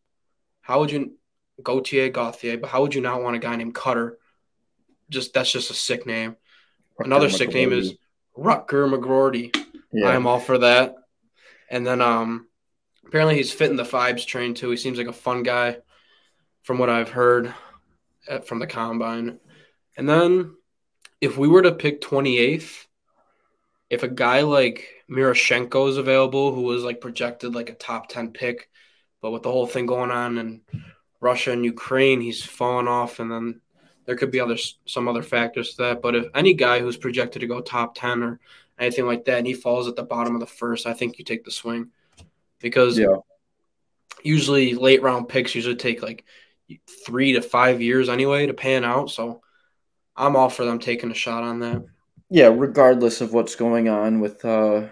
[0.60, 1.16] how would you,
[1.62, 4.18] Gauthier Gauthier, but how would you not want a guy named Cutter?
[5.10, 6.36] Just that's just a sick name.
[6.98, 7.94] Another sick name is
[8.36, 9.56] Rutger McGroarty.
[9.92, 10.08] yeah.
[10.08, 10.94] I'm all for that.
[11.70, 12.46] And then, um,
[13.06, 14.70] apparently he's fitting the Fibes train too.
[14.70, 15.78] He seems like a fun guy,
[16.62, 17.54] from what I've heard
[18.28, 19.38] at, from the combine.
[19.96, 20.54] And then,
[21.20, 22.86] if we were to pick 28th,
[23.88, 28.32] if a guy like Miroshnichenko is available, who was like projected like a top 10
[28.32, 28.68] pick,
[29.22, 30.60] but with the whole thing going on in
[31.20, 33.20] Russia and Ukraine, he's fallen off.
[33.20, 33.60] And then
[34.06, 36.02] there could be other some other factors to that.
[36.02, 38.40] But if any guy who's projected to go top 10 or
[38.78, 41.24] anything like that, and he falls at the bottom of the first, I think you
[41.24, 41.90] take the swing
[42.60, 43.16] because yeah.
[44.22, 46.24] usually late round picks usually take like
[47.04, 49.10] three to five years anyway to pan out.
[49.10, 49.42] So
[50.16, 51.84] I'm all for them taking a shot on that.
[52.30, 54.88] Yeah, regardless of what's going on with uh,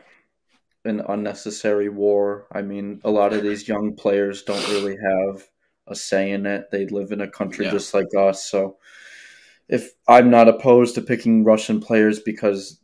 [0.84, 5.44] an unnecessary war, I mean, a lot of these young players don't really have
[5.86, 6.70] a say in it.
[6.70, 7.72] They live in a country Yeah.
[7.72, 8.44] just like us.
[8.44, 8.78] So,
[9.68, 12.80] if I'm not opposed to picking Russian players because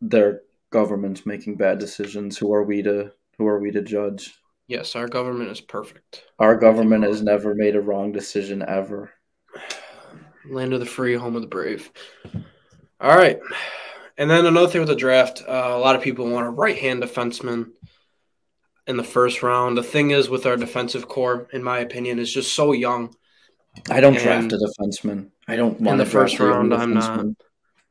[0.00, 4.34] their government's making bad decisions, who are we to who are we to judge?
[4.66, 6.24] Yes, our government is perfect.
[6.38, 9.10] Our government has never made a wrong decision ever.
[10.48, 11.90] Land of the free, home of the brave.
[13.00, 13.38] All right.
[14.16, 16.78] And then another thing with the draft, uh, a lot of people want a right
[16.78, 17.72] hand defenseman
[18.86, 19.76] in the first round.
[19.76, 23.14] The thing is, with our defensive core, in my opinion, is just so young.
[23.90, 25.30] I don't And- draft a defenseman.
[25.48, 27.26] I don't want the to first round, I'm not.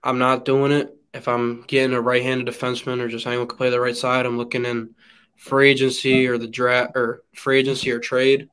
[0.03, 0.95] I'm not doing it.
[1.13, 4.25] If I'm getting a right handed defenseman or just anyone can play the right side,
[4.25, 4.95] I'm looking in
[5.37, 8.49] free agency or the draft or free agency or trade.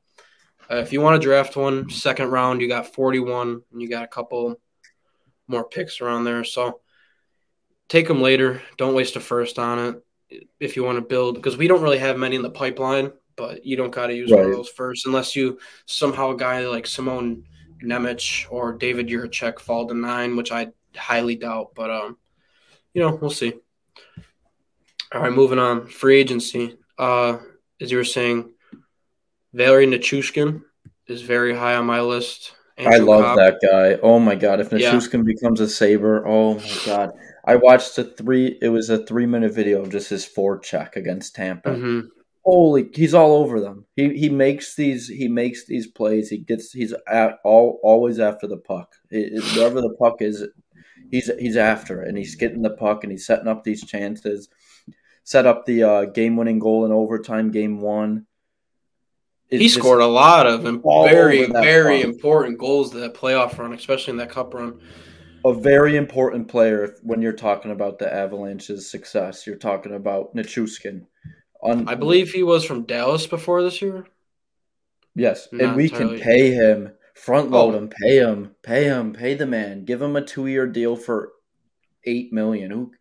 [0.69, 4.03] Uh, if you want to draft one, second round, you got 41 and you got
[4.03, 4.59] a couple
[5.47, 6.43] more picks around there.
[6.43, 6.79] So
[7.89, 8.61] take them later.
[8.77, 10.03] Don't waste a first on it
[10.59, 13.65] if you want to build because we don't really have many in the pipeline, but
[13.65, 16.87] you don't got to use one of those first unless you somehow a guy like
[16.87, 17.43] Simon
[17.83, 21.71] Nemec or David Jiricek fall to nine, which I highly doubt.
[21.75, 22.17] But um,
[22.93, 23.53] you know, we'll see.
[25.13, 25.87] All right, moving on.
[25.87, 26.77] Free agency.
[26.97, 27.37] Uh,
[27.81, 28.53] as you were saying,
[29.53, 30.61] Valery Nichushkin
[31.07, 32.53] is very high on my list.
[32.77, 33.99] I love Copp- that guy.
[34.01, 34.99] Oh my god, if Yeah.
[35.23, 37.11] Becomes a Sabre, oh my god.
[37.45, 41.35] I watched a three it was a three minute video of just his forecheck against
[41.35, 41.69] Tampa.
[41.71, 42.07] Mhm.
[42.43, 43.85] Holy he's all over them.
[43.95, 46.29] He he makes these he makes these plays.
[46.29, 48.93] He gets he's at all always after the puck.
[49.09, 50.43] It, wherever the puck is,
[51.11, 54.49] he's he's after it and he's getting the puck and he's setting up these chances.
[55.23, 58.25] Set up the uh, game winning goal in overtime, game one.
[59.51, 62.05] It's He just- scored a lot of very, very puck.
[62.09, 64.79] important goals to that playoff run, especially in that cup run.
[65.45, 69.45] A very important player when you're talking about the Avalanche's success.
[69.47, 71.05] You're talking about Nichushkin.
[71.63, 74.05] On, I believe he was from Dallas before this year.
[75.15, 76.17] yes, Not and we entirely.
[76.17, 77.77] can pay him, front load Oh.
[77.77, 81.33] him, pay him, pay him, pay the man, give him a two year deal for
[82.05, 82.71] eight million.
[82.71, 82.91] Who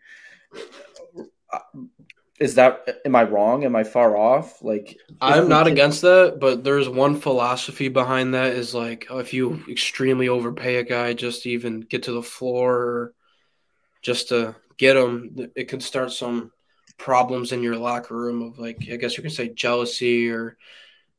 [2.41, 3.01] is that?
[3.05, 3.65] Am I wrong?
[3.65, 4.63] Am I far off?
[4.63, 9.19] Like I'm not can- against that, but there's one philosophy behind that is like oh,
[9.19, 13.13] if you extremely overpay a guy just to even get to the floor
[14.03, 16.51] just to get him, it could start some
[16.97, 20.57] problems in your locker room of like I guess you can say jealousy or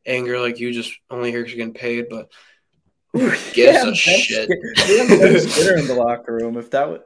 [0.05, 2.31] anger, like you just only here 'cause you're getting paid, but
[3.13, 4.49] who gives Yeah, a shit?
[4.49, 6.57] Sk- we have Ben in the locker room.
[6.57, 7.01] If that would,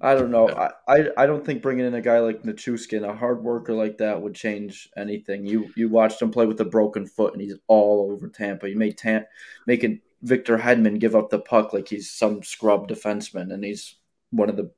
[0.00, 0.48] I don't know.
[0.48, 3.98] I, I, I don't think bringing in a guy like Nichushkin, a hard worker like
[3.98, 5.44] that, would change anything.
[5.46, 8.68] You you watched him play with a broken foot, and he's all over Tampa.
[8.68, 9.24] You made Tam
[9.66, 13.96] making Victor Hedman give up the puck like he's some scrub defenseman, and he's
[14.30, 14.70] one of the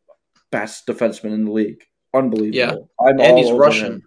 [0.50, 1.82] best defensemen in the league.
[2.14, 2.56] Unbelievable.
[2.56, 2.74] Yeah.
[3.00, 3.92] I'm And all he's Russian.
[3.94, 4.02] him.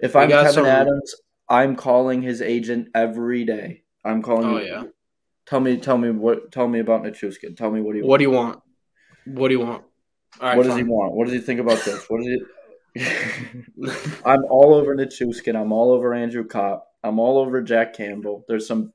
[0.00, 1.14] If We I'm Kevyn some- Adams,
[1.48, 3.82] I'm calling his agent every day.
[4.04, 4.46] I'm calling.
[4.46, 4.82] Oh you- yeah.
[5.46, 7.56] Tell me, tell me what, tell me about Nichushkin.
[7.56, 8.60] Tell me what do you, What do you want?
[9.24, 9.84] What do you want?
[10.40, 11.14] Right, what does he want?
[11.14, 12.04] What does he think about this?
[12.08, 12.38] What does he?
[14.24, 15.60] I'm all over Nichushkin.
[15.60, 16.86] I'm all over Andrew Copp.
[17.04, 18.44] I'm all over Jack Campbell.
[18.48, 18.92] There's some,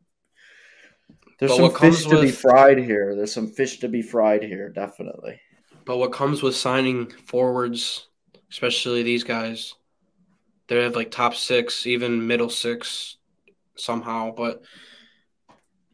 [1.39, 3.15] there's But some fish to be fried here.
[3.15, 5.39] There's some fish to be fried here, definitely.
[5.85, 8.07] But what comes with signing forwards,
[8.51, 9.73] especially these guys,
[10.67, 13.17] they have like top six, even middle six
[13.75, 14.31] somehow.
[14.35, 14.61] But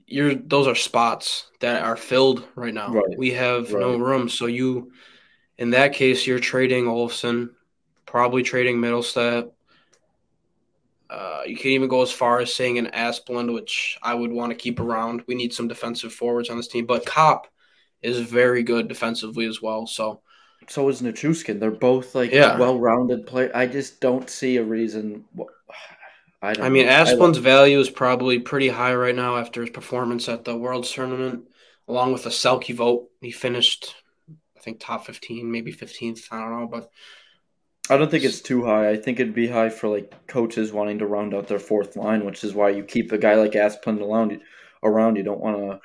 [0.08, 2.94] you're those are spots that are filled right now.
[2.94, 3.18] Right.
[3.18, 4.00] We have no Right.
[4.00, 4.30] room.
[4.30, 4.92] So you
[5.60, 7.56] in that case you're trading Olson,
[8.08, 9.52] probably trading Mittelstadt.
[11.10, 14.52] Uh, you can even go as far as saying an Asplund, which I would want
[14.52, 15.24] to keep around.
[15.28, 17.48] We need some defensive forwards on this team, but Copp
[18.04, 19.88] is very good defensively as well.
[19.88, 20.22] So
[20.68, 21.60] So is Nichushkin.
[21.60, 22.58] They're both like Yeah.
[22.58, 23.52] well-rounded players.
[23.56, 25.26] I just don't see a reason.
[26.42, 26.66] I don't.
[26.66, 26.92] I mean, know.
[26.94, 31.50] Asplund's value is probably pretty high right now after his performance at the World's Tournament,
[31.88, 33.10] along with a Selke vote.
[33.20, 33.96] He finished,
[34.60, 36.28] I think, top 15, maybe 15th.
[36.32, 36.90] I don't know, but
[37.90, 38.90] I don't think it's too high.
[38.90, 42.26] I think it'd be high for like coaches wanting to round out their fourth line,
[42.26, 44.40] which is why you keep a guy like Asplund around.
[44.84, 45.80] Around you don't want to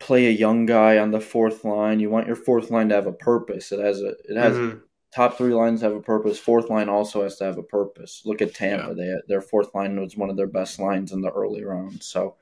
[0.00, 2.00] play a young guy on the fourth line.
[2.00, 3.72] You want your fourth line to have a purpose.
[3.72, 4.80] It has a it has Mhm.
[5.14, 6.38] top three lines have a purpose.
[6.38, 8.22] Fourth line also has to have a purpose.
[8.24, 11.30] Look at Tampa; they their fourth line was one of their best lines in the
[11.30, 12.04] early rounds.
[12.06, 12.36] So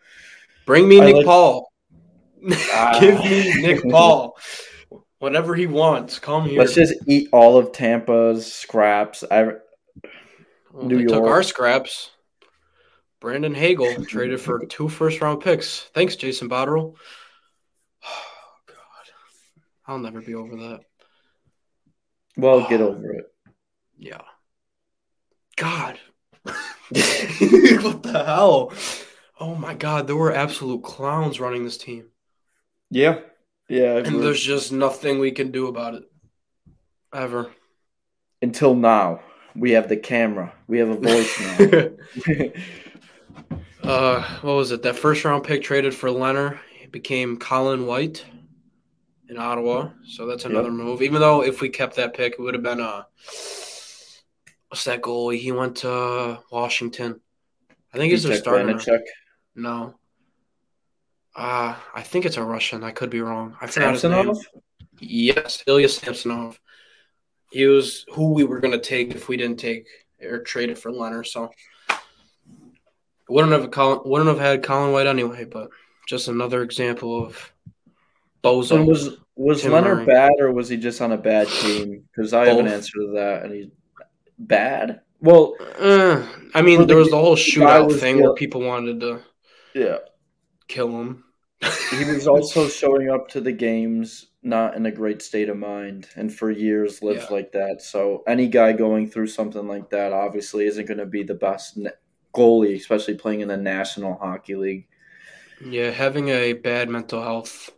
[0.64, 1.72] bring me I Nick like- Paul.
[2.72, 2.98] Ah.
[3.00, 4.36] Give me Nick Paul.
[5.18, 6.58] Whatever he wants, come here.
[6.58, 9.24] let's just eat all of Tampa's scraps.
[9.30, 9.44] I
[10.72, 12.10] Well, New they took our scraps.
[13.20, 15.80] Brandon Hagel traded for two first round picks.
[15.94, 16.94] Thanks, Jason Botterill.
[18.08, 18.74] Oh, God.
[19.86, 20.80] I'll never be over that.
[22.36, 22.84] well get ah.
[22.84, 23.24] over it.
[23.98, 24.20] Yeah.
[25.56, 25.98] God.
[26.44, 28.72] what the hell?
[29.40, 32.10] Oh my God, there were absolute clowns running this team.
[32.90, 33.20] Yeah,
[33.68, 33.96] yeah.
[33.96, 36.04] And there's just nothing we can do about it.
[37.14, 37.50] Ever.
[38.42, 39.20] until now.
[39.54, 40.52] We have the camera.
[40.66, 42.50] We have a voice now.
[43.90, 44.82] uh, what was it?
[44.82, 46.58] That first round pick traded for Lehner.
[46.82, 48.24] It became Colin White
[49.30, 49.90] in Ottawa.
[50.06, 51.00] So that's another move.
[51.00, 53.04] Even though if we kept that pick, it would have been uh
[54.68, 55.38] what's that goalie?
[55.38, 57.20] He went to Washington.
[57.94, 58.64] I think he's their Vitek starter.
[58.64, 59.00] Vanacek.
[59.54, 59.94] No.
[61.36, 62.82] Uh, I think it's a Russian.
[62.82, 63.56] I could be wrong.
[63.60, 64.12] I forgot his name.
[64.12, 64.38] Samsonov?
[65.00, 66.58] Yes, Ilya Samsonov.
[67.52, 69.86] He was who we were going to take if we didn't take
[70.22, 71.26] or trade it for Lehner.
[71.26, 71.50] So
[73.28, 75.44] wouldn't have Colin, wouldn't have had Colin White anyway.
[75.44, 75.68] But
[76.08, 77.52] just another example of
[78.42, 78.86] bozo.
[78.86, 80.06] was was Tim Leonard Murray.
[80.06, 82.04] bad or was he just on a bad team?
[82.14, 83.66] Because I have an answer to that, and he's
[84.38, 85.02] bad.
[85.20, 89.00] Well, Uh, I mean, there was the whole shootout was thing the- where people wanted
[89.00, 89.20] to
[89.74, 89.98] yeah.
[90.68, 91.24] kill him.
[91.62, 96.06] He was also showing up to the games not in a great state of mind
[96.14, 97.34] and for years lived Yeah.
[97.34, 97.82] like that.
[97.82, 101.78] So any guy going through something like that obviously isn't going to be the best
[102.34, 104.86] goalie, especially playing in the National Hockey League.
[105.64, 107.70] Yeah, having a bad mental health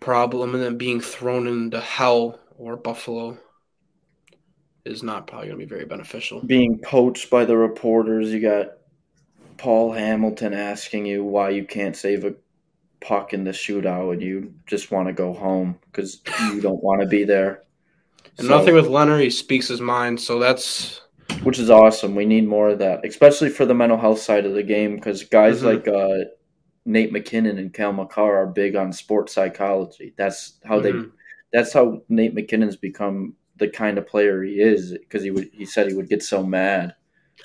[0.00, 3.38] problem and then being thrown into hell or Buffalo
[4.84, 6.42] is not probably going to be very beneficial.
[6.44, 8.72] Being poached by the reporters, you got
[9.56, 12.34] Paul Hamilton asking you why you can't save a
[13.04, 17.00] puck in the shootout and you just want to go home because you don't want
[17.02, 17.62] to be there.
[18.38, 21.00] And So- nothing with Lehner, he speaks his mind, so that's
[21.42, 22.14] which is awesome.
[22.14, 25.22] We need more of that, especially for the mental health side of the game, because
[25.24, 25.64] guys Mhm.
[25.64, 26.24] like uh,
[26.86, 30.14] Nate MacKinnon and Cale Makar are big on sports psychology.
[30.16, 30.92] That's how they.
[30.92, 31.10] Mhm.
[31.52, 35.48] That's how Nate MacKinnon's become the kind of player he is, because he would.
[35.52, 36.94] He said he would get so mad.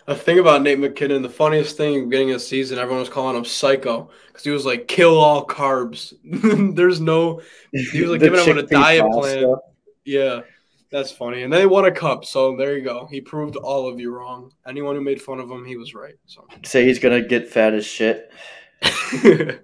[0.09, 3.01] A thing about Nate MacKinnon, the funniest thing in the beginning of the season, everyone
[3.01, 6.15] was calling him psycho because he was like, kill all carbs.
[6.75, 7.41] There's no,
[7.71, 9.19] he was like giving everyone a diet pasta.
[9.19, 9.55] plan.
[10.05, 10.41] Yeah,
[10.89, 11.43] that's funny.
[11.43, 13.07] And they won a cup, so there you go.
[13.11, 14.51] He proved all of you wrong.
[14.67, 16.15] Anyone who made fun of him, he was right.
[16.25, 18.31] So Say he's gonna get fat as shit.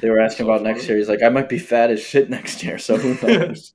[0.00, 0.98] They were asking So about next year.
[0.98, 2.78] He's like, I might be fat as shit next year.
[2.78, 3.72] So who knows?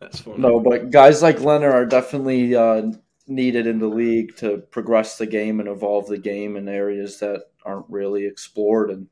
[0.00, 0.38] that's funny.
[0.38, 2.90] No, but guys like Lehner are definitely uh,
[3.26, 7.44] needed in the league to progress the game and evolve the game in areas that
[7.64, 8.90] aren't really explored.
[8.90, 9.08] And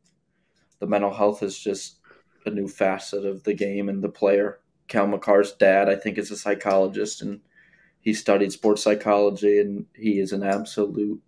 [0.79, 1.99] the mental health is just
[2.47, 4.61] a new facet of the game and the player.
[4.89, 7.41] Cale Makar's dad, I think, is a psychologist, and
[8.01, 11.23] he studied sports psychology, and he is an absolute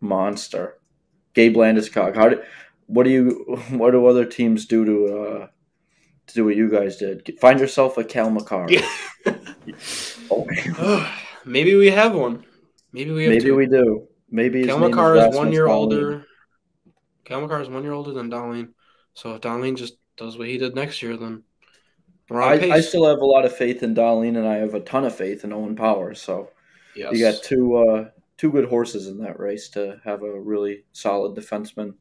[0.00, 0.80] monster.
[1.34, 2.42] Gabe Landeskog, how did?
[2.86, 3.62] What do you?
[3.70, 5.18] What do other teams do to?
[5.18, 5.46] Uh,
[6.26, 7.38] to do what you guys did?
[7.38, 8.66] Find yourself a Cale Makar.
[10.30, 10.46] Oh,
[11.44, 12.44] Maybe we have one.
[12.92, 13.56] Maybe we have maybe two.
[13.56, 14.08] we do.
[14.30, 16.26] Maybe Cale is is one year older.
[17.24, 18.70] Cale Makar is one year older than Dahlin.
[19.14, 21.42] So if Dahlin just does what he did next year, then
[22.30, 22.54] I.
[22.70, 25.14] I still have a lot of faith in Dahlin, and I have a ton of
[25.14, 26.14] faith in Owen Power.
[26.14, 26.50] So
[26.96, 27.12] yes.
[27.12, 31.36] you got two uh, two good horses in that race to have a really solid
[31.36, 31.94] defenseman.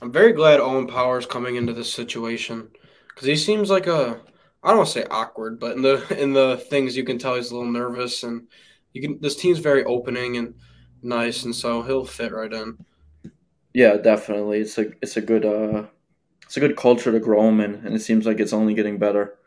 [0.00, 2.68] I'm very glad Owen Powers coming into this situation
[3.08, 4.20] because he seems like a
[4.62, 7.36] I don't want to say awkward, but in the in the things you can tell
[7.36, 8.48] he's a little nervous and
[8.92, 10.54] you can this team's very opening and
[11.02, 12.78] nice and so he'll fit right in.
[13.74, 14.60] Yeah, definitely.
[14.60, 15.86] It's a it's a good uh,
[16.44, 18.98] it's a good culture to grow him in, and it seems like it's only getting
[18.98, 19.38] better.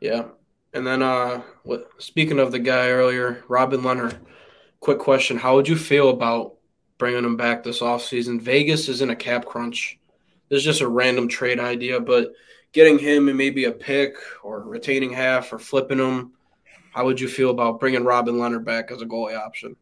[0.00, 0.26] Yeah.
[0.72, 4.16] And then uh what speaking of the guy earlier, Robin Lehner.
[4.78, 6.54] Quick question, how would you feel about
[6.96, 8.40] bringing him back this offseason?
[8.40, 9.98] Vegas is in a cap crunch.
[10.48, 12.32] This is just a random trade idea, but
[12.72, 16.32] getting him and maybe a pick or retaining half or flipping him,
[16.90, 19.76] how would you feel about bringing Robin Lehner back as a goalie option?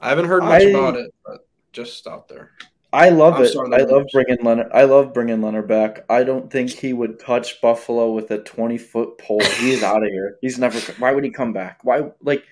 [0.00, 2.52] I haven't heard much I- about it, but just out there.
[2.92, 3.56] I love I'm it.
[3.56, 4.68] I love bringing Lehner.
[4.74, 6.04] I love bringing Lehner back.
[6.10, 9.40] I don't think he would touch Buffalo with a twenty foot pole.
[9.58, 10.38] He's out of here.
[10.40, 10.80] He's never.
[10.98, 11.84] Why would he come back?
[11.84, 12.10] Why?
[12.20, 12.42] Like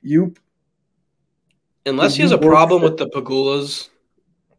[0.00, 0.34] you.
[1.84, 3.88] Unless he has a problem with the Pegulas,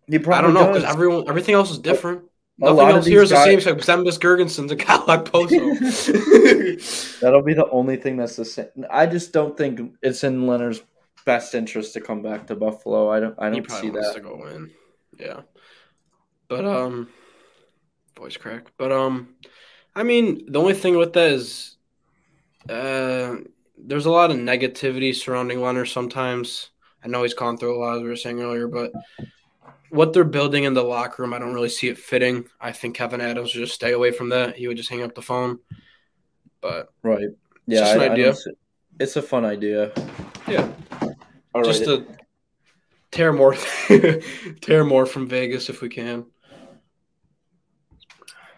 [0.08, 2.23] He probably I don't know because everyone everything else is different.
[2.62, 4.76] A Nothing lot of else here is these the same guys- except Zemgus Girgensons a
[4.76, 7.19] Kyle Okposo.
[7.22, 8.67] That'll be the only thing that's the same.
[8.89, 10.82] I just don't think it's in Lehner's
[11.26, 13.10] best interest to come back to Buffalo.
[13.10, 13.36] I don't.
[13.39, 14.15] I don't probably see wants that.
[14.15, 14.72] to go in.
[15.17, 15.41] Yeah.
[16.50, 17.08] But um
[18.17, 18.65] voice crack.
[18.78, 19.36] But um
[19.95, 21.78] I mean the only thing with that is
[22.67, 23.36] uh
[23.78, 26.72] there's a lot of negativity surrounding Lehner sometimes.
[27.04, 28.91] I know he's gone through a lot as we were saying earlier, but
[29.89, 32.45] what they're building in the locker room, I don't really see it fitting.
[32.60, 34.56] I think Kevyn Adams would just stay away from that.
[34.56, 35.60] He would just hang up the phone.
[36.62, 37.30] But Right.
[37.67, 37.80] Yeah.
[37.80, 38.36] just I- I idea.
[38.99, 39.91] it's a fun idea.
[40.47, 40.71] yeah,
[41.54, 42.06] All just right.
[42.06, 42.17] to
[43.12, 43.56] tear more
[44.62, 46.25] tear more from Vegas if we can.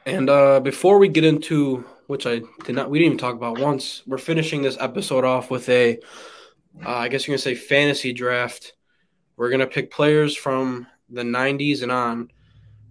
[0.05, 3.59] And uh, before we get into which I did not, we didn't even talk about
[3.59, 4.01] once.
[4.05, 5.97] We're finishing this episode off with a,
[6.85, 8.73] uh, I guess you can say fantasy draft.
[9.37, 12.31] We're gonna pick players from the '90s and on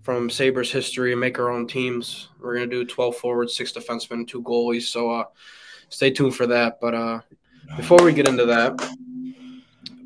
[0.03, 2.29] from Sabres history and make our own teams.
[2.41, 4.85] We're gonna do 12 forwards, six defensemen, two goalies.
[4.85, 5.25] So uh,
[5.89, 6.79] stay tuned for that.
[6.81, 7.21] But uh,
[7.77, 8.81] before we get into that,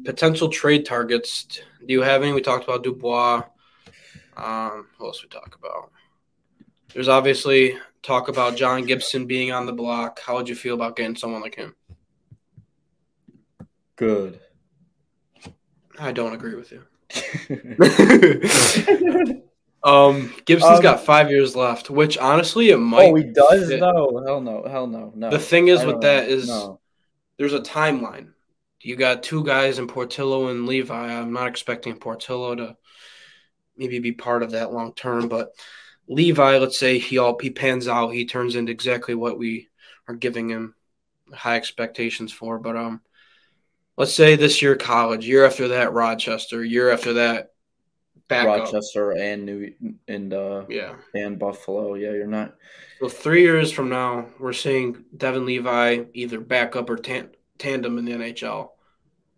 [0.05, 1.47] potential trade targets.
[1.81, 2.33] Do you have any?
[2.33, 3.43] We talked about Dubois.
[4.37, 5.91] Um, what else we talk about?
[6.93, 10.21] There's obviously talk about John Gibson being on the block.
[10.21, 11.75] How would you feel about getting someone like him?
[13.97, 14.41] Good.
[15.99, 16.85] I don't agree with you.
[19.85, 23.11] um, Gibson's Um, got five years left, which honestly it might.
[23.11, 23.69] oh, he does?
[23.69, 23.81] fit.
[23.81, 24.23] No.
[24.27, 24.65] Hell no.
[24.65, 25.13] Hell no.
[25.15, 25.31] No.
[25.31, 26.81] The thing is I with that is no.
[27.39, 28.31] there's a timeline.
[28.81, 30.95] You got two guys in Portillo and Levi.
[30.95, 32.77] I'm not expecting Portillo to
[33.77, 35.51] maybe be part of that long term, but
[36.07, 39.69] Levi, let's say he all he pans out, he turns into exactly what we
[40.07, 40.75] are giving him
[41.33, 42.59] high expectations for.
[42.59, 43.01] But um,
[43.97, 47.53] let's say this year college, year after that Rochester, year after that
[48.29, 48.65] backup.
[48.73, 49.73] Rochester and New
[50.09, 50.95] and uh Yeah.
[51.15, 51.95] and Buffalo.
[51.95, 52.55] Yeah, you're not.
[53.01, 58.05] So three years from now, we're seeing Devon Levi either backup or tan- tandem in
[58.05, 58.71] the NHL,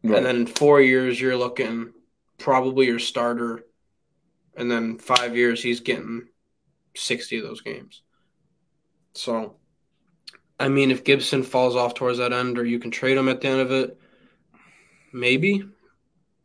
[0.04, 0.18] Right.
[0.18, 1.92] and then four years, you're looking
[2.38, 3.64] probably your starter,
[4.57, 6.28] and then five years, he's getting
[6.94, 8.02] sixty of those games.
[9.14, 9.57] So,
[10.61, 13.40] I mean, if Gibson falls off towards that end, or you can trade him at
[13.40, 13.98] the end of it,
[15.16, 15.64] maybe.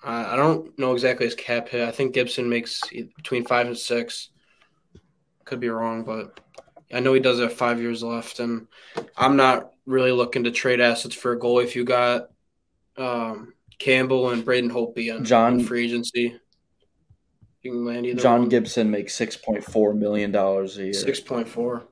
[0.03, 1.88] I I don't know exactly his cap hit.
[1.88, 4.30] I think Gibson makes between five and six.
[5.45, 6.39] Could be wrong, but
[6.93, 8.67] I know he does have five years left, and
[9.17, 11.59] I'm not really looking to trade assets for a goal.
[11.59, 12.30] If you got
[12.97, 16.36] um, Campbell and Braden Holtby on John- free agency,
[17.61, 18.49] you can land either John one.
[18.49, 20.93] Gibson makes six point four million dollars a year.
[20.93, 21.84] six point four,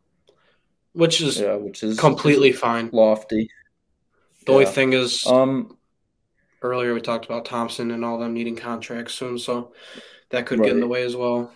[0.94, 2.90] which is Yeah, which is completely fine.
[2.94, 3.50] lofty.
[4.46, 5.78] The only thing is, Um,
[6.62, 9.74] earlier we talked about Thompson and all them needing contracts soon, so
[10.30, 11.54] that could get in the way as well.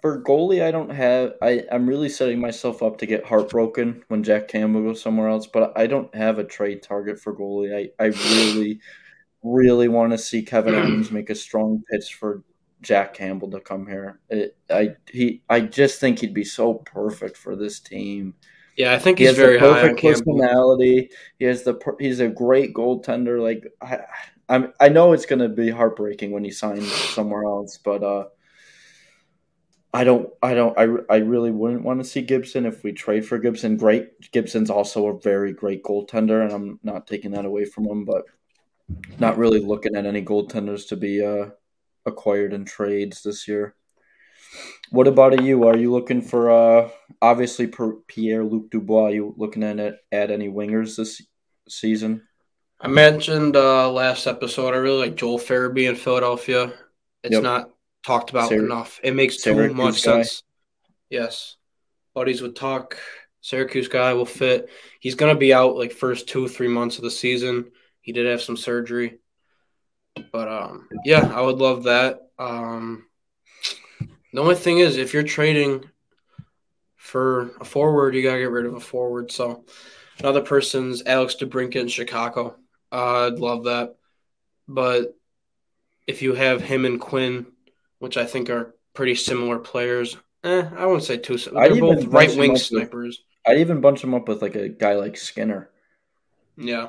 [0.00, 1.34] for goalie, I don't have.
[1.42, 5.46] I I'm really setting myself up to get heartbroken when Jack Campbell goes somewhere else.
[5.46, 7.74] But I don't have a trade target for goalie.
[7.98, 8.80] I I really,
[9.42, 12.42] really want to see Kevyn Adams make a strong pitch for
[12.82, 14.20] Jack Campbell to come here.
[14.28, 18.34] It, I he I just think he'd be so perfect for this team.
[18.76, 20.40] Yeah, I think He he's has very high on perfect Campbell.
[20.40, 21.10] personality.
[21.38, 23.40] He has the per- he's a great goaltender.
[23.40, 24.00] Like I,
[24.48, 28.24] I'm I know it's gonna be heartbreaking when he signs somewhere else, but uh,
[29.92, 33.24] I don't I don't I, I really wouldn't want to see Gibson if we trade
[33.26, 33.76] for Gibson.
[33.76, 38.04] Great, Gibson's also a very great goaltender, and I'm not taking that away from him,
[38.04, 38.24] but
[39.18, 41.50] not really looking at any goaltenders to be uh
[42.06, 43.74] acquired in trades this year.
[44.90, 45.66] What about you?
[45.66, 46.90] Are you looking for uh
[47.20, 47.70] obviously
[48.06, 49.08] Pierre Luc Dubois?
[49.08, 49.78] You looking at
[50.12, 51.20] at any wingers this
[51.68, 52.22] season?
[52.80, 54.74] I mentioned uh, last episode.
[54.74, 56.72] I really like Joel Farabee in Philadelphia.
[57.22, 57.42] It's Yep.
[57.42, 57.70] not
[58.04, 59.00] talked about Syrac- enough.
[59.02, 60.22] It makes too much guy.
[60.22, 60.42] sense.
[61.08, 61.56] Yes,
[62.14, 62.98] buddies would talk.
[63.40, 64.68] Syracuse guy will fit.
[65.00, 67.70] He's gonna be out like first two three months of the season.
[68.02, 69.18] He did have some surgery,
[70.32, 72.20] but um, yeah, I would love that.
[72.38, 73.06] Um,
[74.34, 75.84] the only thing is, if you're trading
[76.96, 79.30] for a forward, you gotta get rid of a forward.
[79.30, 79.64] So
[80.18, 82.56] another person's Alex DeBrincat in Chicago.
[82.92, 83.96] Uh, I'd love that.
[84.68, 85.16] But
[86.06, 87.46] if you have him and Quinn,
[87.98, 91.34] which I think are pretty similar players, eh, I wouldn't say too.
[91.56, 93.22] I'd They're both right wing them up with- snipers.
[93.46, 95.68] I'd even bunch him up with like a guy like Skinner.
[96.56, 96.88] Yeah.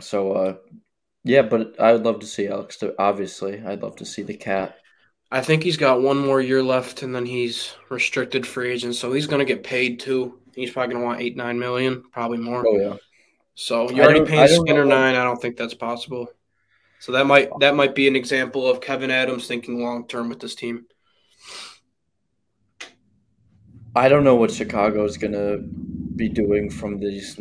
[0.00, 0.56] So uh
[1.22, 2.78] yeah, but I would love to see Alex.
[2.78, 4.76] To, obviously, I'd love to see the cat.
[5.32, 9.12] I think he's got one more year left and then he's restricted free agent, so
[9.12, 10.40] he's gonna get paid too.
[10.54, 12.66] He's probably gonna want eight, nine million, probably more.
[12.66, 12.96] Oh yeah,
[13.54, 15.14] So you already paid Skinner nine.
[15.14, 16.28] I don't think that's possible.
[16.98, 20.40] So that might that might be an example of Kevyn Adams thinking long term with
[20.40, 20.86] this team.
[23.94, 27.36] I don't know what Chicago is gonna be doing from these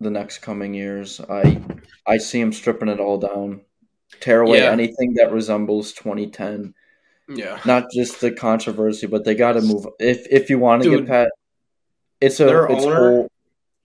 [0.00, 1.20] the next coming years.
[1.20, 1.60] I
[2.06, 3.60] I see him stripping it all down,
[4.20, 4.72] tear away Yeah.
[4.72, 6.74] anything that resembles 2010.
[7.28, 7.58] Yeah.
[7.64, 9.86] Not just the controversy, but they got to move.
[9.98, 11.30] If if you want to get Pat,
[12.20, 13.28] it's a their it's owner- whole.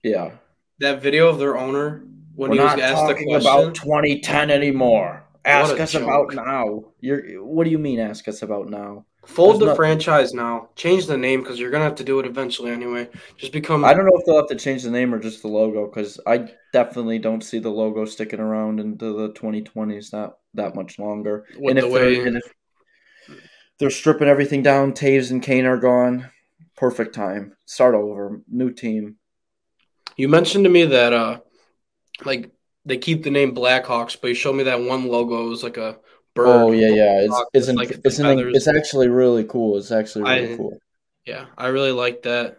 [0.02, 0.32] Yeah,
[0.80, 3.34] That video of their owner when we're he was asked the question.
[3.36, 5.22] about 2010 anymore.
[5.44, 6.02] Ask us joke.
[6.02, 6.84] about now.
[7.00, 7.98] You're what do you mean?
[8.00, 9.04] Ask us about now?
[9.26, 10.70] Fold There's the franchise now.
[10.74, 13.08] Change the name because you're gonna have to do it eventually anyway.
[13.36, 13.84] Just become.
[13.84, 16.18] I don't know if they'll have to change the name or just the logo because
[16.26, 21.44] I definitely don't see the logo sticking around into the 2020s that that much longer.
[21.56, 22.42] With and the if way- and if
[23.82, 26.30] they're stripping everything down, Toews and Kane are gone.
[26.76, 27.56] Perfect time.
[27.64, 28.40] Start over.
[28.48, 29.16] New team.
[30.16, 31.40] You mentioned to me that uh,
[32.24, 32.52] like
[32.84, 35.78] they keep the name Blackhawks, but you showed me that one logo It was like
[35.78, 35.98] a
[36.32, 36.46] bird.
[36.46, 37.22] Oh yeah, yeah.
[37.22, 38.56] It's Blackhawks it's an, like, it's an, feathers.
[38.56, 39.76] it's actually really cool.
[39.76, 40.78] It's actually really I- cool.
[41.24, 42.58] Yeah, I really like that.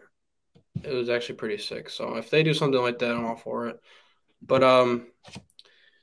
[0.83, 1.89] It was actually pretty sick.
[1.89, 3.79] So if they do something like that, I'm all for it.
[4.41, 5.07] But um,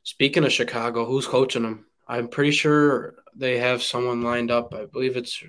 [0.02, 1.84] speaking of Chicago, who's coaching them?
[2.10, 4.74] I'm pretty sure they have someone lined up.
[4.74, 5.44] I believe it's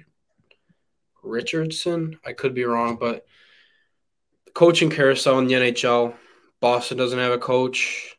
[1.24, 2.20] Richardson.
[2.24, 3.26] I could be wrong, but
[4.46, 6.14] the coaching carousel in the NHL.
[6.60, 8.16] Boston doesn't have a coach.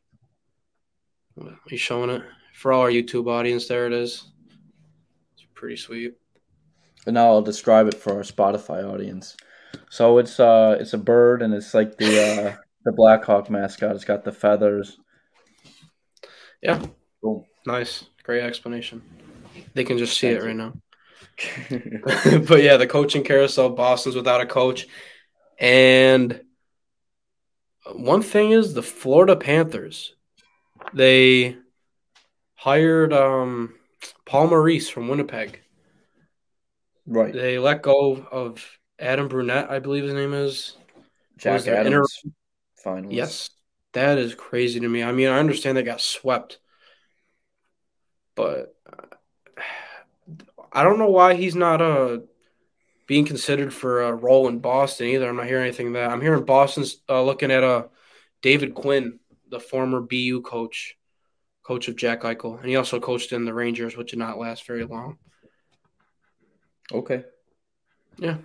[1.69, 2.23] He's showing it
[2.53, 3.69] for all our YouTube audience?
[3.69, 4.25] There it is.
[5.35, 6.15] It's pretty sweet.
[7.07, 9.37] And now I'll describe it for our Spotify audience.
[9.89, 13.95] So it's uh it's a bird and it's like the uh the Blackhawk mascot.
[13.95, 14.99] It's got the feathers.
[16.61, 16.85] Yeah.
[17.21, 17.47] Cool.
[17.67, 18.05] Nice.
[18.23, 19.03] Great explanation.
[19.75, 20.75] They can just see it right now.
[22.47, 24.87] but yeah, the coaching carousel, Boston's without a coach.
[25.59, 26.41] And
[27.95, 30.15] one thing is the Florida Panthers.
[30.95, 31.57] They
[32.55, 33.75] hired um,
[34.25, 35.61] Paul Maurice from Winnipeg.
[37.07, 37.33] right.
[37.33, 38.65] They let go of
[38.99, 40.77] Adam Brunette, I believe his name is.
[41.39, 42.23] Jack Adams.
[42.83, 43.17] Finally.
[43.17, 43.51] Yes,
[43.93, 45.03] that is crazy to me.
[45.03, 46.59] I mean, I understand they got swept,
[48.35, 49.63] but uh,
[50.73, 52.19] I don't know why he's not uh
[53.07, 55.29] being considered for a role in Boston either.
[55.29, 57.85] I'm not hearing anything that I'm hearing Boston's uh, looking at uh
[58.41, 59.19] David Quinn,
[59.49, 60.97] the former BU coach,
[61.63, 64.67] coach of Jack Eichel, and he also coached in the Rangers, which did not last
[64.67, 65.19] very long.
[66.93, 67.25] Okay.
[68.19, 68.39] Yeah.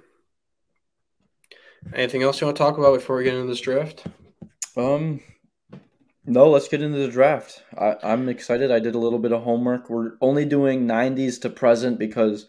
[1.94, 4.06] Anything else you want to talk about before we get into this draft?
[4.76, 5.22] Um,
[6.28, 7.64] no, let's get into the draft.
[7.78, 8.70] I, I'm excited.
[8.72, 9.90] I did a little bit of homework.
[9.90, 12.46] We're only doing 90s to present because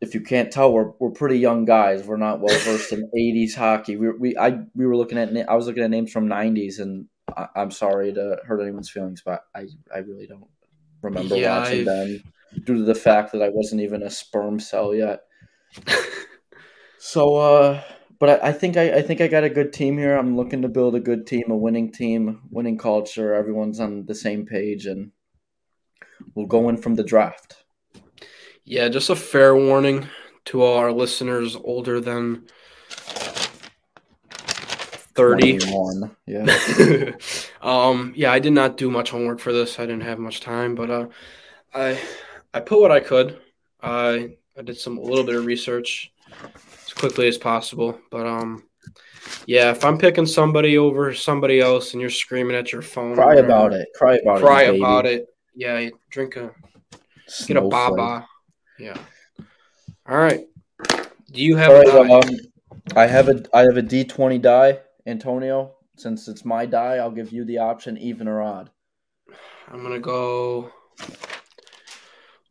[0.00, 2.02] if you can't tell, we're we're pretty young guys.
[2.04, 3.96] We're not well versed in 80s hockey.
[3.96, 7.06] We we I we were looking at I was looking at names from 90s, and
[7.36, 10.48] I, I'm sorry to hurt anyone's feelings, but I I really don't
[11.02, 12.22] remember Yeah, watching I've- them
[12.64, 15.20] due to the fact that I wasn't even a sperm cell yet.
[16.98, 17.82] So, uh,
[18.18, 20.16] but I, I think I, I think I got a good team here.
[20.16, 23.34] I'm looking to build a good team, a winning team, winning culture.
[23.34, 25.12] Everyone's on the same page, and
[26.34, 27.64] we'll go in from the draft.
[28.64, 30.08] Yeah, just a fair warning
[30.46, 32.46] to all our listeners older than
[34.30, 35.58] 30.
[35.58, 36.16] 21.
[36.26, 37.12] Yeah.
[37.62, 39.78] um, yeah, I did not do much homework for this.
[39.78, 41.06] I didn't have much time, but uh,
[41.74, 41.98] I
[42.52, 43.38] I put what I could.
[43.82, 46.12] I I did some a little bit of research
[46.96, 47.98] quickly as possible.
[48.10, 48.64] But um,
[49.46, 53.26] yeah, if I'm picking somebody over somebody else and you're screaming at your phone, Cry
[53.26, 53.88] whatever, about it.
[53.94, 54.78] Cry about Cry it.
[54.78, 55.26] about it.
[55.54, 56.52] Yeah, drink a
[57.46, 58.26] get a baba.
[58.78, 58.96] Yeah.
[60.08, 60.46] All right.
[61.32, 62.30] Do you have right, um,
[62.94, 65.72] I have a I have a D twenty die, Antonio.
[65.96, 68.70] Since it's my die, I'll give you the option even or odd.
[69.68, 70.70] I'm gonna go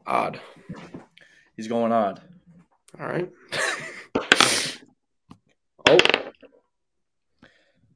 [0.05, 0.39] odd.
[1.55, 2.21] He's going odd.
[2.99, 3.31] All right.
[5.87, 5.97] oh,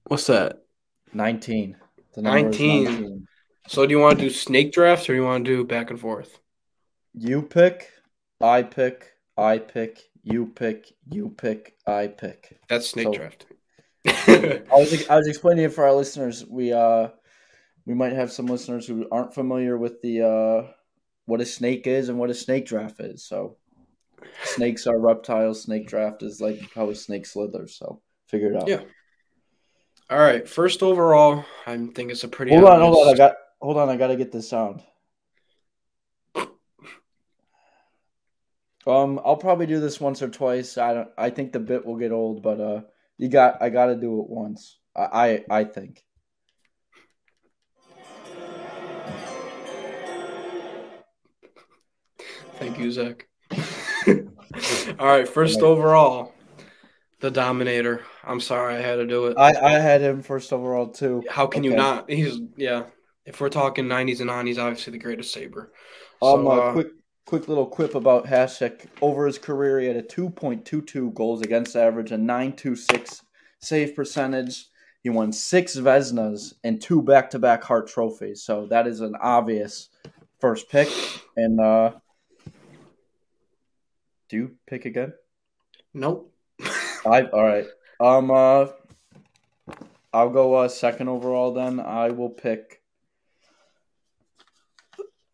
[0.06, 0.64] what's that?
[1.14, 1.78] Nineteen.
[2.14, 2.84] The number is 19.
[2.86, 3.28] 19.
[3.68, 5.92] So do you want to do snake drafts or do you want to do back
[5.92, 6.40] and forth?
[7.14, 7.92] You pick,
[8.42, 12.60] I pick, I pick, you pick, you pick, I pick.
[12.68, 13.46] That's snake So- draft.
[14.08, 16.46] I was I was explaining it for our listeners.
[16.46, 17.10] We uh
[17.86, 20.72] we might have some listeners who aren't familiar with the uh
[21.26, 23.24] what a snake is and what a snake draft is.
[23.26, 23.58] So
[24.44, 25.64] snakes are reptiles.
[25.64, 27.78] Snake draft is like how a snake slithers.
[27.78, 28.68] So figure it out.
[28.68, 28.82] Yeah.
[30.10, 30.48] All right.
[30.48, 32.54] First overall, I think it's a pretty.
[32.54, 33.14] Hold on, hold on.
[33.14, 33.90] I got hold on.
[33.90, 34.82] I got to get this sound.
[38.88, 40.78] Um, I'll probably do this once or twice.
[40.78, 41.10] I don't.
[41.18, 42.82] I think the bit will get old, but uh,
[43.18, 43.62] you got.
[43.62, 44.80] I got to do it once.
[44.96, 45.44] I.
[45.50, 46.04] I, I think.
[52.60, 53.29] Thank you, Zack.
[55.00, 55.28] All right.
[55.28, 56.34] First overall,
[57.20, 58.04] the Dominator.
[58.24, 59.38] I'm sorry I had to do it.
[59.38, 59.54] I.
[59.54, 61.24] I had him first overall too.
[61.30, 62.10] How can you not?
[62.10, 62.86] He's yeah.
[63.26, 65.72] If we're talking 90s and on, he's obviously the greatest Sabre.
[66.20, 66.88] Um, So, uh, uh, quick,
[67.26, 68.88] quick little quip about Hasek.
[69.02, 73.22] Over his career, he had a 2.22 goals against average, and 9.26
[73.60, 74.66] save percentage.
[75.04, 78.42] He won six Vezinas and two back-to-back Hart trophies.
[78.44, 79.90] So that is an obvious
[80.40, 80.90] first pick.
[81.38, 81.92] And uh,
[84.30, 85.14] do you pick again?
[85.94, 86.34] Nope.
[87.06, 87.66] I all right.
[88.00, 88.68] Um, uh,
[90.14, 91.54] I'll go uh, second overall.
[91.54, 92.82] Then I will pick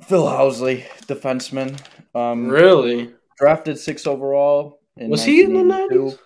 [0.03, 1.79] Phil Housley, defenseman.
[2.13, 3.13] Um, really?
[3.37, 4.79] drafted six overall.
[4.97, 6.17] In Was he in the 90s?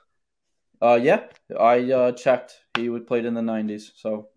[0.82, 1.24] Uh, yeah,
[1.59, 2.53] I uh, checked.
[2.78, 3.91] He would played in the nineties.
[3.95, 4.30] So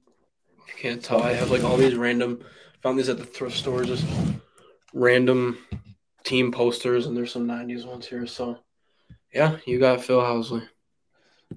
[0.67, 1.23] You can't tell.
[1.23, 2.41] I have like all these random.
[2.83, 3.85] Found these at the thrift store.
[3.85, 4.05] Just
[4.93, 5.59] random
[6.25, 8.27] team posters, and there's some '90s ones here.
[8.27, 8.59] So,
[9.33, 10.67] yeah, you got Phil Housley.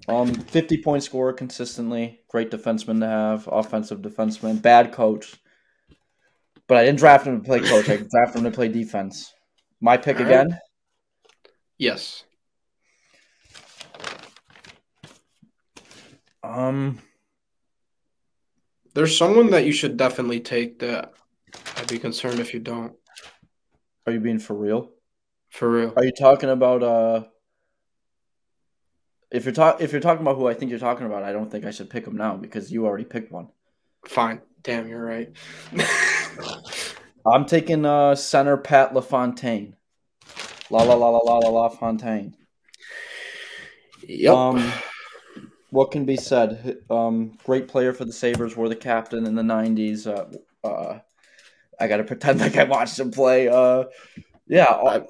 [0.08, 2.22] um, fifty point scorer consistently.
[2.28, 3.50] Great defenseman to have.
[3.52, 4.62] Offensive defenseman.
[4.62, 5.36] Bad coach.
[6.68, 7.90] But I didn't draft him to play coach.
[7.90, 9.34] I drafted him to play defense.
[9.82, 10.26] My pick right.
[10.26, 10.60] again.
[11.78, 12.24] Yes.
[16.44, 17.00] Um,
[18.94, 21.14] There's someone that you should definitely take that
[21.78, 22.94] I'd be concerned if you don't.
[24.06, 24.92] Are you being for real?
[25.50, 25.94] For real.
[25.96, 27.24] Are you talking about uh?
[29.32, 31.50] If you're talk if you're talking about who I think you're talking about, I don't
[31.50, 33.50] think I should pick him now because you already picked one.
[34.06, 34.42] Fine.
[34.64, 35.32] Damn, you're right.
[37.26, 39.76] I'm taking uh center Pat LaFontaine.
[40.70, 42.36] La la la la la la la Fontaine.
[44.08, 44.34] Yep.
[44.34, 44.72] Um,
[45.70, 46.80] what can be said?
[46.90, 48.56] Um, great player for the Sabres.
[48.56, 50.08] Were the captain in the '90s.
[50.08, 51.00] Uh, uh,
[51.80, 53.48] I got to pretend like I watched him play.
[53.48, 53.86] Uh,
[54.48, 55.04] yeah, I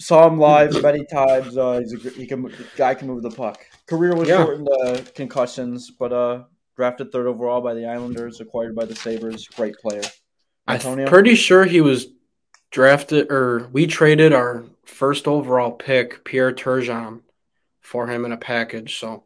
[0.00, 1.56] saw him live many times.
[1.56, 3.64] Uh, he's a, he can guy can move the puck.
[3.86, 4.44] Career was Yeah.
[4.44, 6.44] shortened uh, concussions, but uh,
[6.76, 9.46] drafted third overall by the Islanders, acquired by the Sabres.
[9.48, 10.02] Great player.
[10.66, 11.04] Antonio?
[11.04, 12.06] I'm pretty sure he was
[12.70, 17.20] drafted or we traded our first overall pick, Pierre Turgeon,
[17.80, 18.98] for him in a package.
[18.98, 19.24] So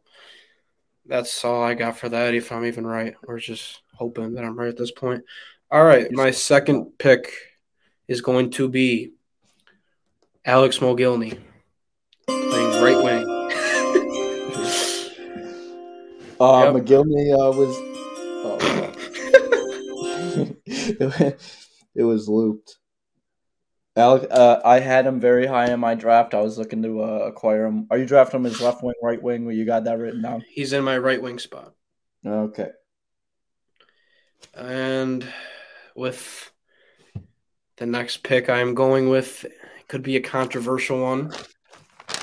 [1.05, 3.15] that's all I got for that, if I'm even right.
[3.25, 5.23] We're just hoping that I'm right at this point.
[5.71, 7.31] All right, my second pick
[8.07, 9.13] is going to be
[10.43, 11.37] Alex Mogilny,
[12.27, 13.35] playing right wing.
[16.41, 16.85] Uh, Yep.
[16.85, 17.75] Mogilny uh, was.
[18.45, 18.57] Oh,
[21.95, 22.77] it was looped.
[23.97, 26.33] Alec, uh, I had him very high in my draft.
[26.33, 27.87] I was looking to uh, acquire him.
[27.91, 29.43] Are you drafting him as left wing, right wing?
[29.45, 30.45] Where you got that written down?
[30.47, 31.73] He's in my right wing spot.
[32.25, 32.69] Okay.
[34.53, 35.27] And
[35.99, 36.51] with
[37.77, 39.45] the next pick, I'm going with
[39.87, 41.31] could be a controversial one.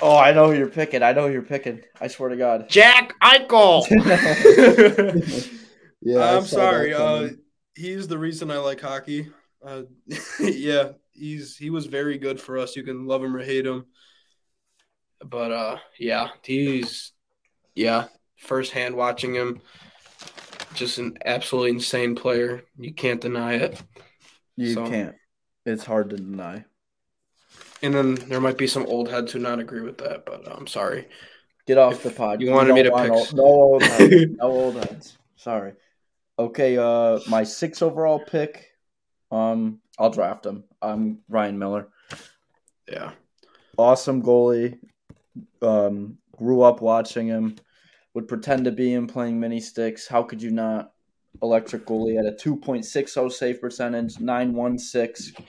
[0.03, 1.03] Oh, I know who you're picking.
[1.03, 1.83] I know who you're picking.
[2.01, 2.69] I swear to God.
[2.69, 3.85] Jack Eichel.
[6.01, 6.93] yeah, I I'm sorry.
[6.93, 7.29] Uh,
[7.75, 9.31] he's the reason I like hockey.
[9.65, 9.83] Uh,
[10.41, 12.77] yeah, he's he was very good for us.
[12.77, 13.87] You can love him or hate him,
[15.25, 17.13] but uh, yeah, he's
[17.75, 18.07] yeah.
[18.37, 19.63] Firsthand watching him,
[20.77, 22.63] just an absolutely insane player.
[22.79, 23.83] You can't deny it.
[24.57, 25.17] you so- can't.
[25.65, 26.65] It's hard to deny.
[27.83, 30.67] And then there might be some old heads who not agree with that, but I'm
[30.69, 31.09] sorry.
[31.67, 32.41] Get off If the pod.
[32.41, 34.27] you wanted me to want pick- no, no old heads.
[34.39, 35.19] no old heads.
[35.37, 35.73] Sorry.
[36.39, 38.67] Okay, uh my six overall pick.
[39.33, 40.63] Um, I'll draft him.
[40.81, 41.89] I'm Ryan Miller.
[42.89, 43.11] Yeah,
[43.77, 44.79] Awesome goalie.
[45.61, 47.57] Um, grew up watching him.
[48.17, 50.09] Would pretend to be him playing mini sticks.
[50.09, 50.93] How could you not?
[51.43, 55.45] Electric goalie at a 2.60 save percentage, 916.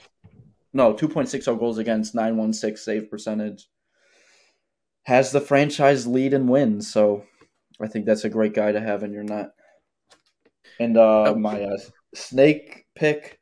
[0.74, 3.70] No, 2.60 goals against, 916 save percentage.
[5.03, 7.24] Has the franchise lead and wins, so
[7.82, 9.51] I think that's a great guy to have in your net.
[10.78, 11.38] And uh Yep.
[11.38, 11.78] my uh,
[12.15, 13.39] snake pick.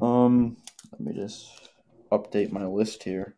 [0.00, 0.58] Um,
[0.92, 1.70] let me just
[2.12, 3.34] update my list here.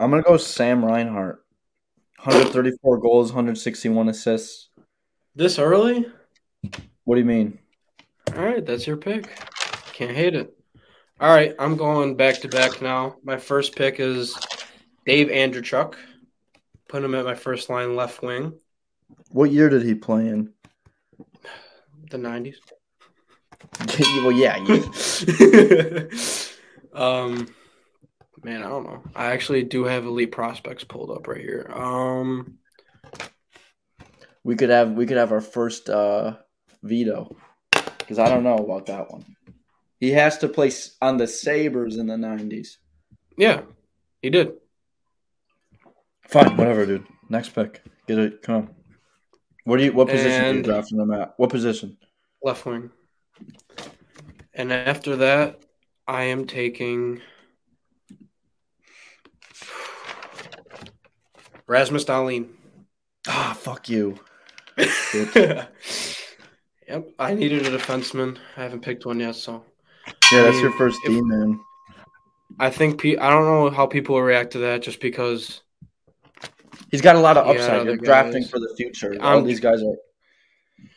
[0.00, 1.44] I'm gonna go Sam Reinhart.
[2.24, 4.70] 134 goals, 161 assists.
[5.36, 6.06] this early.
[7.04, 7.58] What do you mean?
[8.36, 9.28] All right, that's your pick.
[9.92, 10.52] Can't hate it.
[11.20, 13.16] All right, I'm going back to back now.
[13.24, 14.36] My first pick is
[15.06, 15.94] Dave Andreychuk.
[16.88, 18.52] Put him at my first line left wing,
[19.30, 20.52] What year did he play in?
[22.10, 22.56] the 90s.
[24.22, 24.88] well, yeah, you,
[27.00, 27.48] um,
[28.44, 29.02] man, I don't know.
[29.14, 31.70] I actually do have elite prospects pulled up right here.
[31.74, 32.58] Um,
[34.44, 36.36] we could have we could have our first uh,
[36.82, 37.36] veto
[37.98, 39.24] because I don't know about that one.
[40.00, 40.70] He has to play
[41.02, 42.76] on the Sabres in the '90s.
[43.36, 43.62] yeah,
[44.22, 44.52] he did.
[46.28, 47.06] Fine, whatever, dude.
[47.28, 47.82] Next pick.
[48.06, 48.42] Get it.
[48.42, 48.74] Come on.
[49.64, 49.92] What do you?
[49.92, 51.34] What position are you And- drafting him at?
[51.36, 51.96] What position?
[52.42, 52.90] left wing.
[54.54, 55.60] And after that,
[56.06, 57.20] I am taking
[61.68, 62.48] Rasmus Dahlin.
[63.28, 64.18] Ah, fuck you.
[64.76, 65.68] yep,
[67.18, 68.38] I needed a defenseman.
[68.56, 69.64] I haven't picked one yet, so
[70.32, 71.60] Yeah, that's your first If- D man.
[72.60, 75.60] I think pe- I don't know how people will react to that just because
[76.90, 77.80] He's got a lot of upside.
[77.80, 78.50] other You're drafting guys.
[78.50, 79.14] for the future.
[79.20, 79.96] All I'm- these guys are.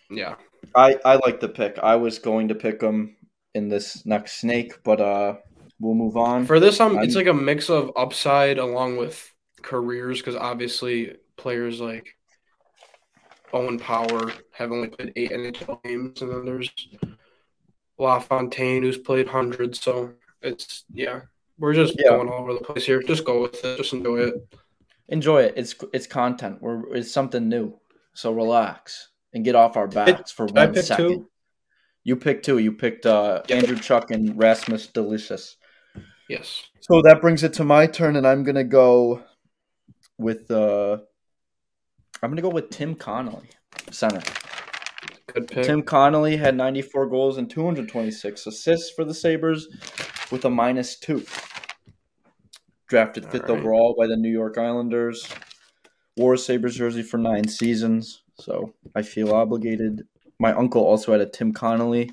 [0.10, 0.36] yeah.
[0.74, 1.78] I I like the pick.
[1.80, 3.18] I was going to pick him
[3.54, 5.36] in this next snake, but uh,
[5.82, 6.46] we'll move on.
[6.46, 9.31] For this, I'm, it's like a mix of upside along with
[9.62, 12.16] careers because obviously players like
[13.54, 16.70] Owen Power have only played eight NHL games, and then there's
[17.98, 19.82] LaFontaine who's played hundreds.
[19.82, 21.22] So it's yeah,
[21.60, 22.10] we're just Yeah.
[22.12, 23.02] going all over the place here.
[23.02, 23.78] Just go with it.
[23.78, 24.34] Just enjoy it.
[25.10, 25.54] Enjoy it.
[25.58, 26.62] It's it's content.
[26.62, 27.78] We're it's something new.
[28.14, 31.08] So relax and get off our backs for Did I pick second.
[31.08, 31.30] two?
[32.04, 32.58] You picked two.
[32.58, 33.64] You picked uh, Yep.
[33.64, 35.58] Andreychuk and Rasmus Delicious.
[36.28, 36.64] Yes.
[36.80, 39.22] So that brings it to my turn, and I'm gonna go
[40.18, 40.98] with uh,
[42.22, 43.50] I'm gonna go with Tim Connolly,
[43.92, 44.22] center.
[45.28, 45.66] Good pick.
[45.66, 49.68] Tim Connolly had 94 goals and 226 assists for the Sabres
[50.32, 51.26] with a minus two.
[52.88, 53.60] Drafted fifth All right.
[53.60, 55.28] overall by the New York Islanders.
[56.18, 60.04] Wore a Sabres jersey for nine seasons, so I feel obligated.
[60.40, 62.12] My uncle also had a Tim Connolly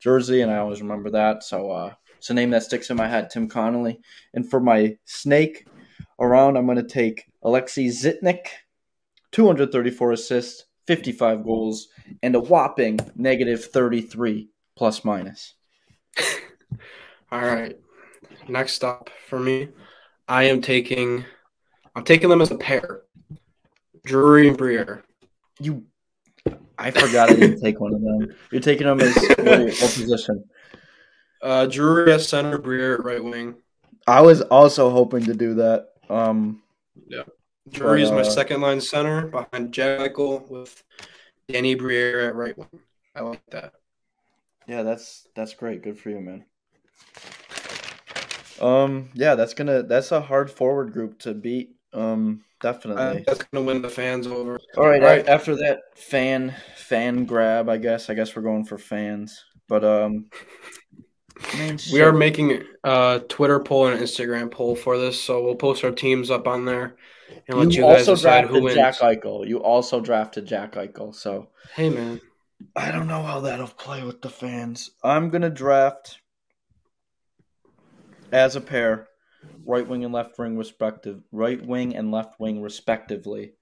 [0.00, 1.44] jersey, and I always remember that.
[1.44, 4.00] So uh, it's a name that sticks in my head, Tim Connolly.
[4.34, 5.66] And for my snake
[6.18, 8.46] around, I'm going to take Alexei Zhitnik,
[9.32, 11.88] 234 assists, 55 goals,
[12.22, 15.54] and a whopping negative 33 plus minus.
[17.32, 17.78] All right.
[18.48, 19.68] Next up for me,
[20.28, 21.24] I am taking
[21.94, 23.02] I'm taking them as a pair.
[24.04, 25.04] Drury and Briere.
[25.60, 25.84] You,
[26.78, 28.34] I forgot I didn't take one of them.
[28.50, 30.44] You're taking them as what, position?
[31.40, 33.56] Uh, Drury at center, Briere at right wing.
[34.06, 35.91] I was also hoping to do that.
[36.12, 36.62] Um,
[37.08, 37.22] yeah.
[37.70, 40.82] Drury is my uh, second line center behind Jack Eichel with
[41.48, 42.68] Danny Briere at right wing.
[43.14, 43.74] I like that.
[44.66, 45.82] yeah, that's that's great.
[45.82, 46.44] Good for you, man.
[48.60, 51.76] Um, yeah, that's gonna that's a hard forward group to beat.
[51.92, 53.24] Um, Uh, definitely.
[53.26, 54.58] that's gonna win the fans over.
[54.76, 55.26] All right, all right.
[55.28, 58.08] after that fan fan grab, I guess.
[58.10, 59.44] I guess we're going for fans.
[59.68, 60.26] But um,
[61.54, 65.54] man, We are making a Twitter poll and an Instagram poll for this, so we'll
[65.54, 66.96] post our teams up on there
[67.48, 68.76] and let you, You guys also decide who drafted wins.
[68.76, 69.48] Jack Eichel.
[69.48, 71.14] You also drafted Jack Eichel.
[71.14, 72.20] So Hey man,
[72.76, 74.90] I don't know how that'll play with the fans.
[75.02, 76.18] I'm gonna draft
[78.30, 79.08] as a pair,
[79.66, 83.52] right wing and left wing respective, right wing and left wing respectively.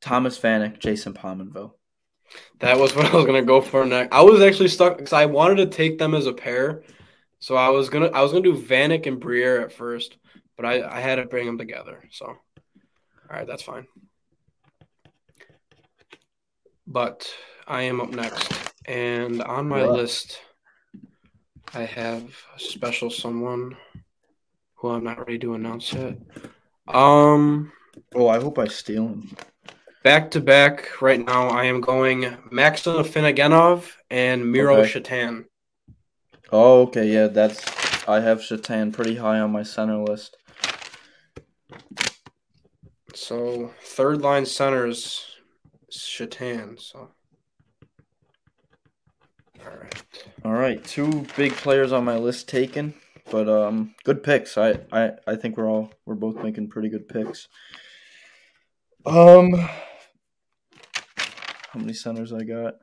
[0.00, 1.72] Thomas Vanek, Jason Pominville.
[2.60, 4.12] that was what I was gonna go for next.
[4.14, 6.82] I was actually stuck because I wanted to take them as a pair,
[7.38, 10.16] so I was gonna I was gonna do Vanek and Briere at first,
[10.56, 12.02] but I I had to bring them together.
[12.10, 12.36] So, all
[13.30, 13.86] right, that's fine.
[16.86, 17.28] But
[17.66, 18.52] I am up next,
[18.86, 20.40] and on my list,
[21.74, 22.22] I have
[22.54, 23.76] a special someone
[24.76, 26.16] who I'm not ready to announce yet.
[26.86, 27.72] Um,
[28.14, 29.36] Oh, I hope I steal him.
[30.04, 34.92] back to back right now, I am going Maxim Afinogenov and Miro Okay.
[34.92, 35.46] Satan.
[36.52, 37.64] Oh, okay, yeah, that's
[38.08, 40.36] I have Satan pretty high on my center list.
[43.14, 45.24] So third line centers
[45.90, 46.78] Satan.
[46.78, 47.10] So
[49.64, 50.02] all right.
[50.44, 52.94] All right, two big players on my list taken,
[53.30, 54.56] but um, good picks.
[54.56, 57.48] I, I, I think we're all we're both making pretty good picks.
[59.04, 59.70] Um, how
[61.80, 62.74] many centers I got?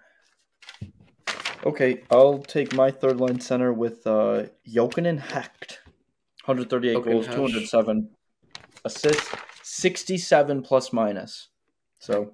[1.65, 5.79] Okay, I'll take my third line center with uh Jochen Hecht,
[6.45, 7.37] 138 Jochen goals, Hecht.
[7.37, 8.09] 207
[8.83, 9.29] assists,
[9.63, 11.49] 67 plus minus.
[11.99, 12.33] So,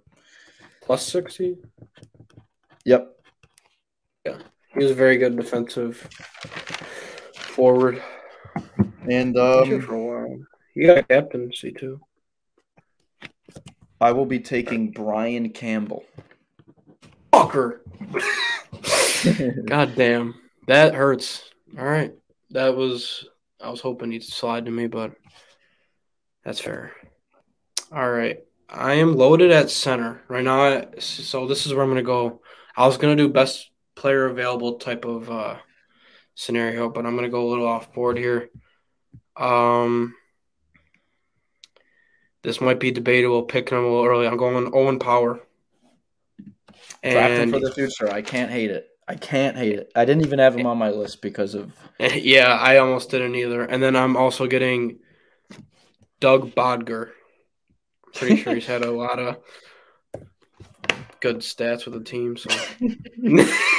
[0.82, 1.58] Plus sixty.
[2.86, 3.16] yep,
[4.26, 4.40] Yeah.
[4.74, 5.98] He was a very good defensive
[7.36, 8.02] forward.
[9.08, 9.44] and Here
[9.76, 10.38] um, for a while.
[10.74, 12.00] He got captaincy too.
[14.02, 16.04] I will be taking Brian Campbell.
[17.32, 17.82] Fucker.
[19.66, 20.36] God damn.
[20.68, 21.44] That hurts.
[21.78, 22.14] All right.
[22.52, 23.28] That was
[23.62, 25.14] I was hoping he'd slide to me, but
[26.44, 26.94] that's fair.
[27.92, 28.40] All right.
[28.70, 30.62] I am loaded at center right now.
[30.62, 32.42] I- So this is where I'm gonna go.
[32.78, 35.58] I was gonna do best player available type of uh,
[36.36, 38.50] scenario, but I'm gonna go a little off board here.
[39.36, 40.16] Um,
[42.44, 43.44] this might be debatable.
[43.44, 44.28] Picking him a little early.
[44.28, 45.42] I'm going Owen Power.
[47.04, 48.10] And for the future.
[48.12, 48.88] I can't hate it.
[49.10, 49.91] I can't hate it.
[49.95, 53.64] I didn't even have him on my list because of Yeah, I almost didn't either.
[53.64, 54.99] And then I'm also getting
[56.20, 57.12] Doug Bodger.
[58.14, 59.38] Pretty sure he's had a lot of
[61.22, 62.38] good stats with the team.
[62.38, 62.49] So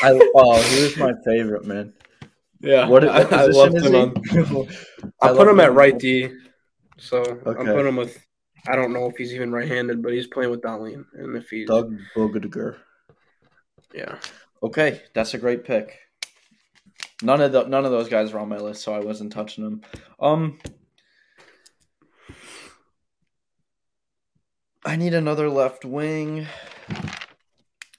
[0.03, 0.31] I.
[0.35, 1.93] Oh, he was my favorite man.
[2.61, 3.95] yeah, What, I, what I loved is him.
[3.95, 4.69] On,
[5.23, 6.29] I I put love him at right D.
[6.99, 8.19] So I'm putting him with.
[8.69, 11.67] I don't know if he's even right-handed, but he's playing with Dahlin, and if he's
[11.67, 12.77] Doug Bogadiger.
[13.95, 14.19] yeah,
[14.63, 15.99] Okay, that's a great pick.
[17.23, 19.65] None of the none of those guys were on my list, so I wasn't touching
[19.65, 19.83] them.
[20.19, 20.59] Um,
[24.85, 26.47] I need another left wing.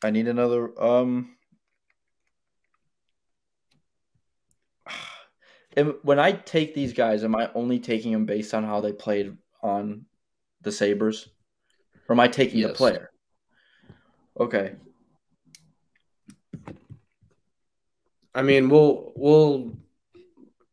[0.03, 0.71] I need another.
[0.81, 1.35] Um,
[5.77, 8.93] am- when I take these guys, am I only taking them based on how they
[8.93, 10.05] played on
[10.61, 11.29] the Sabres,
[12.07, 13.11] or am I taking the player?
[14.39, 14.73] Okay.
[18.33, 19.77] I mean we'll we'll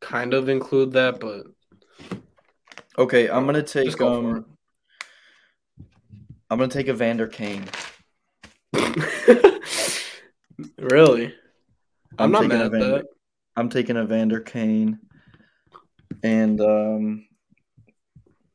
[0.01, 1.47] kind of include that, but
[2.99, 4.45] Okay, I'm gonna take go um.
[6.51, 7.65] I'm gonna take a Vander Kane.
[10.79, 11.33] really,
[12.19, 13.05] I'm, not mad a at Vander- that.
[13.57, 14.99] I'm taking a Vander Kane,
[16.25, 17.29] and um,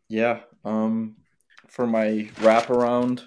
[0.10, 1.16] yeah, um,
[1.70, 3.24] for my wraparound,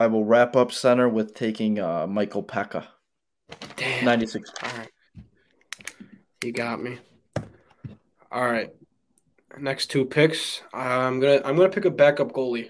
[0.00, 2.86] I will wrap up center with taking uh, Michael Peca.
[3.76, 4.04] Damn.
[4.04, 4.52] 96.
[4.62, 4.90] All right.
[6.44, 6.98] You got me.
[8.30, 8.70] All right.
[9.58, 10.62] Next two picks.
[10.72, 12.68] I'm gonna I'm gonna pick a backup goalie,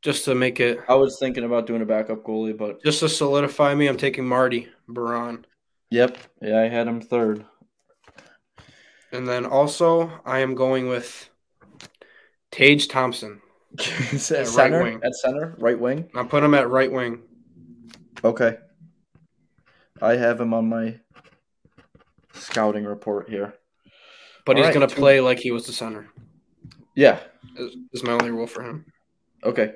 [0.00, 3.08] just to make it I was thinking about doing a backup goalie, but just to
[3.08, 3.86] solidify me.
[3.86, 5.44] I'm taking Marty Biron,
[5.90, 6.16] yep.
[6.40, 7.44] Yeah, I had him third.
[9.12, 11.28] and then also I am going with
[12.50, 13.42] Tage Thompson.
[13.78, 14.82] At right center?
[14.82, 15.00] wing.
[15.02, 15.54] At center?
[15.58, 16.10] Right wing?
[16.14, 17.22] I'm putting him at right wing.
[18.24, 18.58] Okay.
[20.02, 20.98] I have him on my
[22.32, 23.54] scouting report here.
[24.44, 26.08] But he's All right, gonna play like he was the center.
[26.96, 27.20] Yeah.
[27.56, 28.86] Is, is my only rule for him.
[29.44, 29.74] Okay.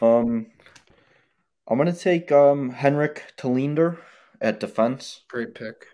[0.00, 0.46] Um,
[1.68, 3.98] I'm gonna take um Henrik Tallinder
[4.40, 5.22] at defense.
[5.28, 5.86] Great pick.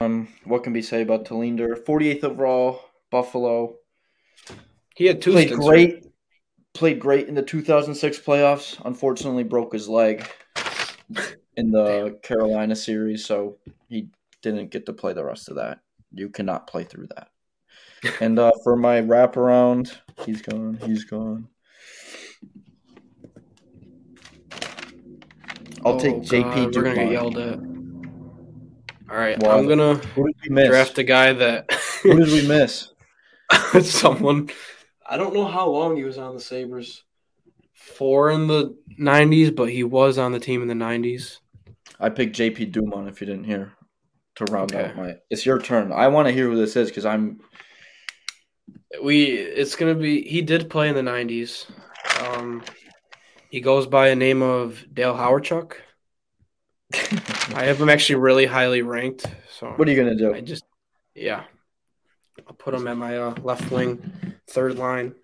[0.00, 1.82] Um, what can be said about Tallinder?
[1.82, 3.76] 48th overall, Buffalo.
[4.96, 5.64] He had two Played stints.
[5.66, 6.04] great.
[6.72, 8.80] Played great in the 2006 playoffs.
[8.84, 10.26] Unfortunately, broke his leg
[11.56, 14.08] in the Carolina series, so he
[14.42, 15.80] didn't get to play the rest of that.
[16.12, 17.28] You cannot play through that.
[18.20, 19.94] And uh, for my wraparound,
[20.24, 20.78] he's gone.
[20.84, 21.48] He's gone.
[25.84, 27.58] I'll Oh, take JP God, We're gonna get yelled at.
[29.10, 30.68] All right, Well, I'm gonna Who did we miss?
[30.68, 31.72] draft a guy that
[32.02, 32.88] Who did we miss?
[33.82, 34.50] someone.
[35.08, 37.02] I don't know how long he was on the Sabres.
[37.72, 41.38] Four in the '90s, but he was on the team in the '90s.
[42.00, 43.08] I picked JP Dumont.
[43.08, 43.72] If you didn't hear,
[44.36, 44.86] to round Okay.
[44.86, 45.14] out my.
[45.30, 45.92] It's your turn.
[45.92, 47.40] I want to hear who this is because I'm.
[49.02, 50.22] We it's gonna be.
[50.22, 51.66] He did play in the '90s.
[52.22, 52.62] Um,
[53.50, 55.72] he goes by a name of Dale Hawerchuk.
[57.54, 59.26] I have him actually really highly ranked.
[59.50, 60.34] So What are you gonna do?
[60.34, 60.64] I just,
[61.14, 61.44] yeah,
[62.46, 64.00] I'll put him at my uh, left wing,
[64.48, 65.14] third line,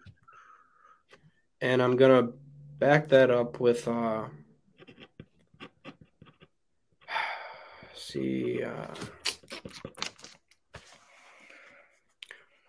[1.61, 2.29] and I'm gonna
[2.79, 4.25] back that up with uh,
[7.95, 8.87] see, uh,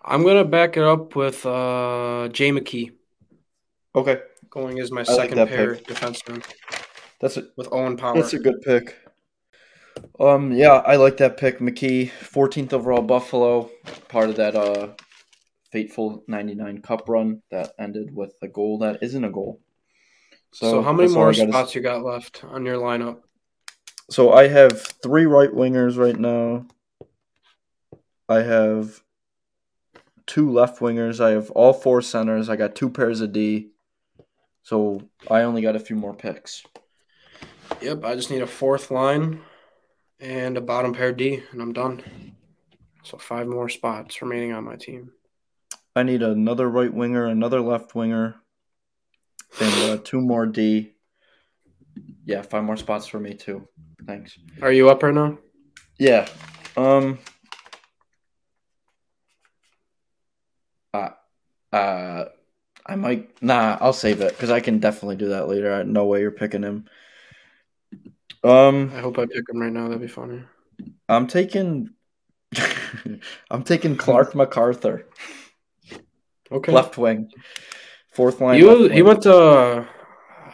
[0.03, 2.91] I'm gonna back it up with uh, Jay McKee
[3.95, 5.87] Okay, going as my I second that pair pick.
[5.87, 6.43] defenseman
[7.19, 8.15] that's a with Owen Power.
[8.15, 8.97] that's a good pick.
[10.19, 11.59] Um, yeah, I like that pick.
[11.59, 13.69] McKee, 14th overall, Buffalo,
[14.09, 14.89] part of that uh
[15.73, 19.59] fateful '99 Cup run that ended with a goal that isn't a goal.
[20.53, 23.17] so, how many more spots you got left on your lineup?
[24.11, 26.67] So I have three right wingers right now.
[28.29, 29.01] I have
[30.27, 31.19] two left wingers.
[31.19, 32.49] I have all four centers.
[32.49, 33.71] I got two pairs of D.
[34.61, 36.63] So I only got a few more picks.
[37.81, 39.41] Yep, I just need a fourth line
[40.19, 42.35] and a bottom pair D, and I'm done.
[43.03, 45.11] So five more spots remaining on my team.
[45.95, 48.35] I need another right winger, another left winger,
[49.59, 50.93] and uh, two more D.
[52.25, 53.67] Yeah, five more spots for me too.
[54.07, 54.37] Thanks.
[54.61, 55.37] Are you up right now?
[55.99, 56.27] Yeah.
[56.75, 57.19] Um.
[60.93, 61.09] Uh,
[61.71, 62.25] uh,
[62.85, 63.41] I might.
[63.41, 65.73] Nah, I'll save it because I can definitely do that later.
[65.73, 66.85] I no way you're picking him.
[68.43, 69.87] Um, I hope I pick him right now.
[69.87, 70.41] That'd be funny.
[71.07, 71.91] I'm taking.
[73.51, 75.07] I'm taking Clark MacArthur,
[76.53, 76.71] Okay.
[76.71, 77.29] left wing,
[78.11, 78.59] fourth line.
[78.59, 79.85] You, left he went to, uh,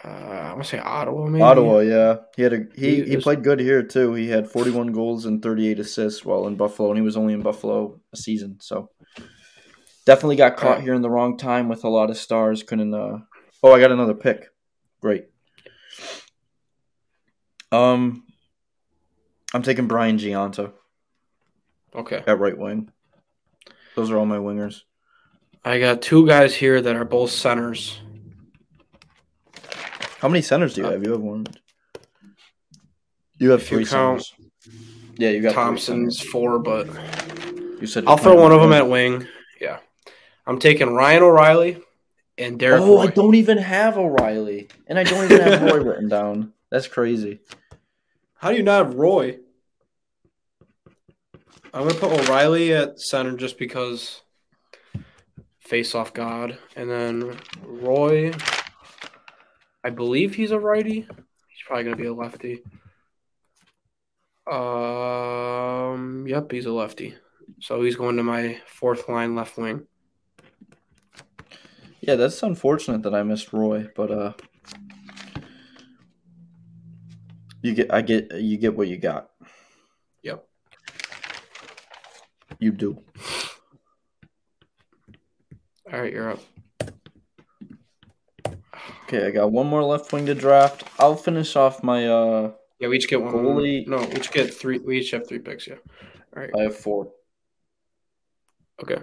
[0.03, 1.41] I want to say Ottawa, maybe.
[1.41, 2.15] Ottawa, yeah.
[2.35, 4.13] He had a he, He he was- played good here too.
[4.13, 7.41] He had 41 goals and 38 assists while in Buffalo, and he was only in
[7.41, 8.57] Buffalo a season.
[8.61, 8.89] So
[10.05, 10.83] definitely got caught Right.
[10.83, 12.63] here in the wrong time with a lot of stars.
[12.63, 12.93] Couldn't.
[12.93, 13.19] uh
[13.61, 14.47] Oh, I got another pick.
[15.01, 15.25] Great.
[17.71, 18.23] Um,
[19.53, 20.71] I'm taking Brian Gionta
[21.93, 22.23] Okay.
[22.25, 22.91] at right wing.
[23.95, 24.83] Those are all my wingers.
[25.63, 27.99] I got two guys here that are both centers.
[30.19, 31.03] How many centers do you uh, have?
[31.03, 31.45] You have one.
[33.37, 34.49] You have If you three count centers.
[35.17, 36.87] Yeah, you got Thompson's four, but
[37.81, 39.27] You said I'll throw one of them at wing.
[39.59, 39.79] Yeah.
[40.47, 41.81] I'm taking Ryan O'Reilly
[42.37, 43.01] and Derek Oh, Roy.
[43.01, 46.53] I don't even have O'Reilly, and I don't even have Roy written down.
[46.71, 47.41] That's crazy.
[48.35, 49.39] How do you not have Roy?
[51.73, 54.21] I'm gonna put O'Reilly at center just because
[55.69, 58.33] face off God, and then Roy.
[59.83, 61.01] I believe he's a righty.
[61.01, 62.63] He's probably gonna be a lefty.
[64.51, 66.25] Um.
[66.27, 67.15] Yep, he's a lefty.
[67.59, 69.85] So he's going to my fourth line left wing.
[72.01, 74.33] Yeah, that's unfortunate that I missed Roy, but uh,
[77.61, 79.29] you get, I get, you get what you got.
[80.23, 80.45] Yep.
[82.59, 83.03] You do.
[85.91, 86.39] All right, you're up.
[89.05, 90.83] Okay, I got one more left wing to draft.
[90.99, 92.07] I'll finish off my.
[92.07, 93.33] uh Yeah, we each get one.
[93.33, 94.77] Goalie- No, we each get three.
[94.79, 95.67] We each have three picks.
[95.67, 95.75] Yeah.
[96.35, 96.51] All right.
[96.57, 97.11] I have four.
[98.83, 99.01] Okay.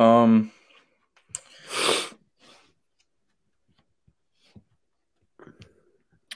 [0.00, 0.50] Um.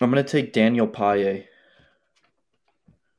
[0.00, 1.46] I'm gonna take Daniel Paillé.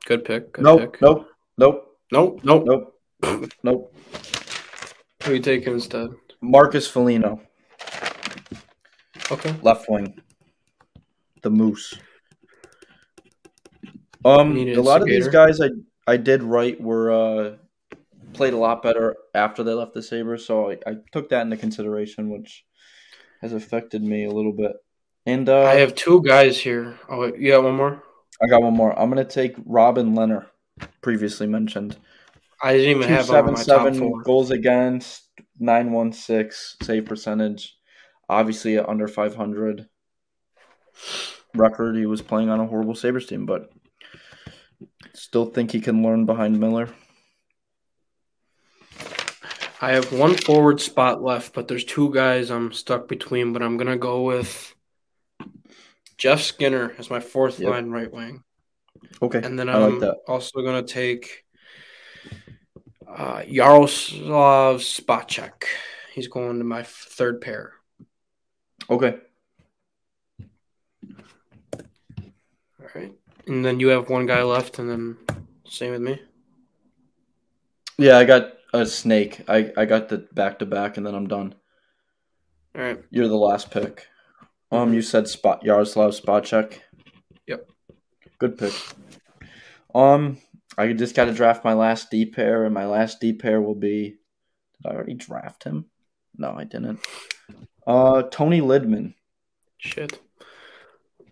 [0.05, 0.53] Good pick.
[0.53, 1.01] Good Nope, pick.
[1.01, 1.27] nope,
[1.57, 2.41] nope, Nope.
[2.43, 2.65] Nope.
[3.23, 3.95] nope, nope.
[5.24, 6.09] Who you taking instead?
[6.41, 7.41] Marcus Foligno,
[9.32, 9.55] Okay.
[9.61, 10.21] left wing.
[11.41, 11.97] The Moose.
[14.26, 15.69] Um, a lot of these guys I
[16.07, 17.55] I did right were uh
[18.34, 21.57] played a lot better after they left the Sabres, so I, I took that into
[21.57, 22.65] consideration, which
[23.41, 24.74] has affected me a little bit.
[25.26, 26.99] And uh, I have two guys here.
[27.07, 28.03] Oh, wait, you got one more?
[28.41, 28.97] I got one more.
[28.97, 30.47] I'm gonna take Robin Lehner,
[31.01, 31.97] previously mentioned.
[32.64, 37.76] I didn't even have seven seven goals against, nine one six save percentage.
[38.30, 39.88] Obviously, at under five hundred
[41.53, 41.97] record.
[41.97, 43.70] He was playing on a horrible Sabres team, but
[45.14, 46.88] still think he can learn behind Miller.
[49.82, 53.51] I have one forward spot left, but there's two guys I'm stuck between.
[53.51, 54.74] But I'm gonna go with
[56.18, 57.70] Jeff Skinner as my fourth Yep.
[57.70, 58.43] line right wing,
[59.22, 60.20] Okay, and then like I'm that.
[60.30, 61.43] also gonna take
[63.16, 65.64] uh, Yaroslav Spacek.
[66.14, 67.74] He's going to my third pair.
[68.89, 69.16] Okay,
[72.80, 73.14] All right,
[73.47, 75.18] and then you have one guy left, and then
[75.68, 76.22] same with me.
[77.97, 79.41] yeah, I got a snake.
[79.47, 81.55] I I got the back to back, and then I'm done.
[82.76, 84.07] All right, You're the last pick.
[84.72, 86.80] Um, you said spot Yaroslav Spacek.
[87.47, 87.70] Yep.
[88.39, 88.74] Good pick.
[89.93, 90.39] Um,
[90.78, 93.76] I just got to draft my last D pair, and my last D pair will
[93.76, 94.15] be.
[94.82, 95.86] Did I already draft him?
[96.38, 96.99] No, I didn't.
[97.86, 99.13] Uh, Toni Lydman.
[99.78, 100.19] shit.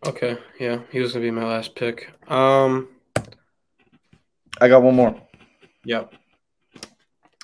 [0.05, 2.09] Okay, yeah, he was gonna be my last pick.
[2.27, 2.87] Um,
[4.59, 5.21] I got one more
[5.85, 6.13] Yep.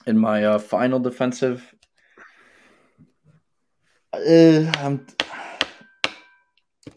[0.07, 1.71] in my uh, final defensive.
[4.13, 5.05] Uh, I'm.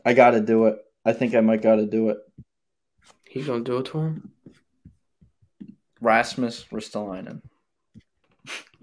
[0.05, 0.79] I got to do it.
[1.05, 2.19] I think I might got to do it.
[3.29, 4.33] he's gonna do it to him.
[6.01, 7.43] Rasmus Ristolainen.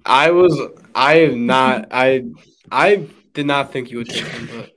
[0.05, 0.59] I was
[0.95, 2.23] I am not I
[2.71, 4.71] I did not think you would take him, but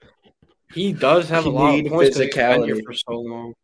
[0.72, 2.84] he does have a lot of points 'cause he's been here physicality.
[2.84, 3.54] for so long.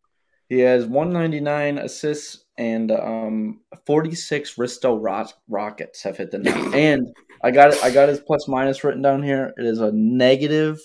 [0.48, 6.54] He has 199 assists and um 46 Risto Rock- Rockets have hit the net.
[6.74, 7.08] and
[7.42, 7.82] I got it.
[7.84, 9.52] I got his plus minus written down here.
[9.58, 10.78] It is a negative.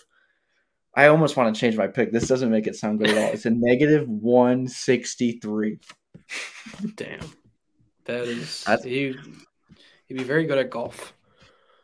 [0.96, 2.12] I almost want to change my pick.
[2.12, 3.32] This doesn't make it sound good at all.
[3.32, 5.80] It's a negative 163.
[6.96, 7.20] Damn.
[8.06, 9.16] That is he
[10.08, 11.14] he'd be very good at golf.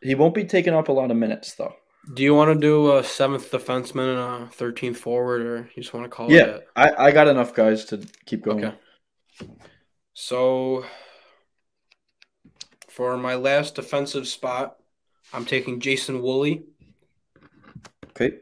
[0.01, 1.75] He won't be taking up a lot of minutes though.
[2.13, 5.93] Do you want to do a seventh defenseman and a thirteenth forward or you just
[5.93, 8.65] want to call Yeah, it I, I got enough guys to keep going.
[8.65, 8.77] Okay.
[10.13, 10.85] So
[12.89, 14.77] for my last defensive spot,
[15.31, 16.63] I'm taking Jason Woolley.
[18.09, 18.37] Okay.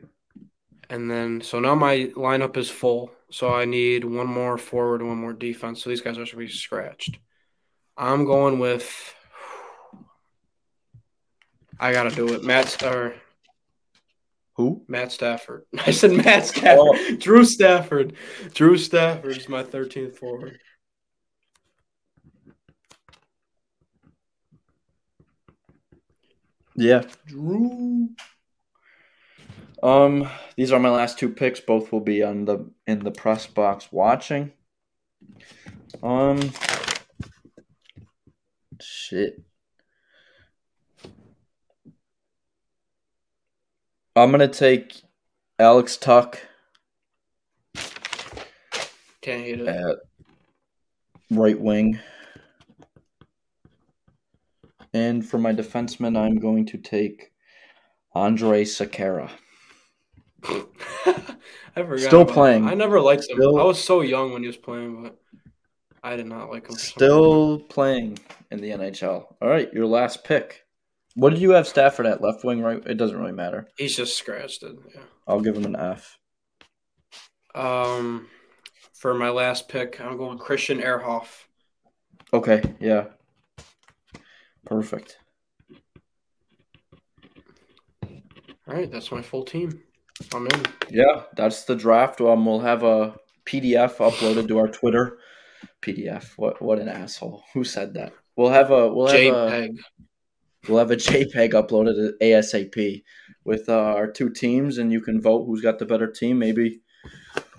[0.89, 3.11] And then, so now my lineup is full.
[3.31, 5.83] So I need one more forward and one more defense.
[5.83, 7.17] So these guys are going to be scratched.
[7.97, 9.15] I'm going with.
[11.79, 12.43] I got to do it.
[12.43, 13.15] Matt or
[14.55, 14.83] Who?
[14.87, 15.65] Matt Stafford.
[15.85, 17.19] I said Matt Stafford.
[17.19, 18.13] Drew Stafford.
[18.53, 20.59] Drew Stafford is my 13th forward.
[26.75, 27.03] Yeah.
[27.25, 28.09] Drew.
[29.81, 30.27] Um,
[30.57, 31.59] these are my last two picks.
[31.59, 34.51] Both will be on the in the press box watching.
[36.03, 36.39] Um,
[38.81, 39.41] shit.
[44.15, 45.01] I'm gonna take
[45.59, 46.37] Alex Tuch
[49.21, 49.67] Can't hate it.
[49.67, 49.97] at
[51.31, 51.99] right wing.
[54.93, 57.33] And for my defenseman, I'm going to take
[58.15, 59.29] Andrej Sekera.
[61.75, 61.99] I forgot.
[61.99, 62.63] Still playing.
[62.63, 62.69] him.
[62.69, 63.35] I never liked him.
[63.37, 65.19] Still- I was so young when he was playing, but
[66.05, 66.75] I did not like him.
[66.75, 66.97] for some reason.
[66.97, 68.19] Still playing
[68.51, 69.25] in the NHL.
[69.41, 70.61] All right, your last pick.
[71.15, 72.21] What did you have Stafford at?
[72.21, 72.79] Left wing, right?
[72.85, 73.67] It doesn't really matter.
[73.75, 74.75] He's just scratched it.
[74.93, 75.01] Yeah.
[75.27, 76.19] I'll give him an F.
[77.55, 78.27] Um,
[78.93, 81.45] for my last pick, I'm going Christian Ehrhoff.
[82.31, 83.05] Okay, yeah.
[84.63, 85.17] Perfect.
[88.03, 89.81] All right, that's my full team.
[90.35, 90.65] I'm in.
[90.91, 92.21] Yeah, that's the draft.
[92.21, 93.15] Um, we'll have a
[93.47, 95.17] PDF uploaded to our Twitter.
[95.85, 96.37] PDF.
[96.37, 96.61] What?
[96.61, 97.43] What an asshole.
[97.53, 98.13] Who said that?
[98.35, 98.93] We'll have a.
[98.93, 99.29] We'll have a.
[99.29, 99.79] JPEG.
[100.67, 103.03] we'll have a JPEG uploaded ASAP
[103.43, 106.39] with uh, our two teams, and you can vote who's got the better team.
[106.39, 106.81] Maybe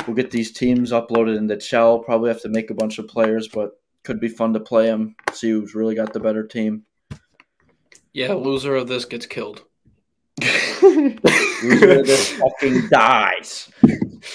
[0.07, 2.01] we'll get these teams uploaded in the shell.
[2.01, 3.71] Probably have to make a bunch of players, but
[4.03, 5.17] could be fun to play them.
[5.33, 6.85] See who's really got the better team.
[8.13, 9.65] Yeah, loser of this gets killed.
[10.83, 13.71] loser of this fucking dies.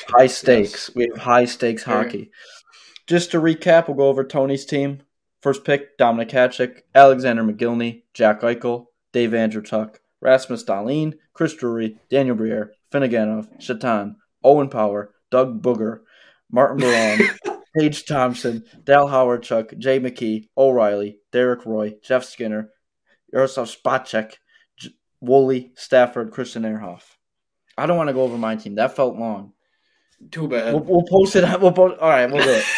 [0.09, 0.89] High stakes.
[0.89, 0.91] Yes.
[0.95, 2.31] We have high stakes hockey.
[3.11, 5.01] Just to recap, we'll go over Tony's team.
[5.41, 12.37] First pick, Dominik Hasek, Alexander Mogilny, Jack Eichel, Dave Andreychuk, Rasmus Dahlin, Chris Drury, Daniel
[12.37, 16.03] Briere, Finneganov, Shatan, Owen Power, Doug Bodger,
[16.49, 17.19] Martin Biron,
[17.77, 22.69] Paige Thompson, Dale Hawerchuk, Jay McKee, O'Reilly, Derek Roy, Jeff Skinner,
[23.33, 24.35] Yaroslav Spacek,
[24.77, 27.03] J- Woolley, Stafford, Christian Ehrhoff.
[27.77, 28.75] I don't want to go over my team.
[28.75, 29.51] That felt long.
[30.31, 30.73] Too bad.
[30.73, 31.43] We'll, we'll post it.
[31.59, 32.63] We'll post, all right, we'll do it.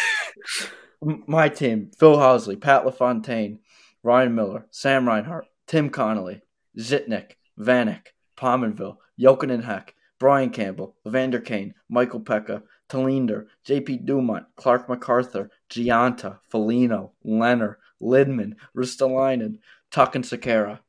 [1.00, 3.60] my team: Phil Housley, Pat LaFontaine,
[4.02, 6.42] Ryan Miller, Sam Reinhart, Tim Connolly,
[6.78, 13.98] Zhitnik, Vanek, Pominville, Jochen Hecht, Brian Campbell, Evander Kane, Michael Peca, Tallinder, J.P.
[13.98, 19.58] Dumont, Clarke MacArthur, Gionta, Foligno, Lehner, Lydman, Ristolainen,
[19.90, 20.80] Tuch and Sekera.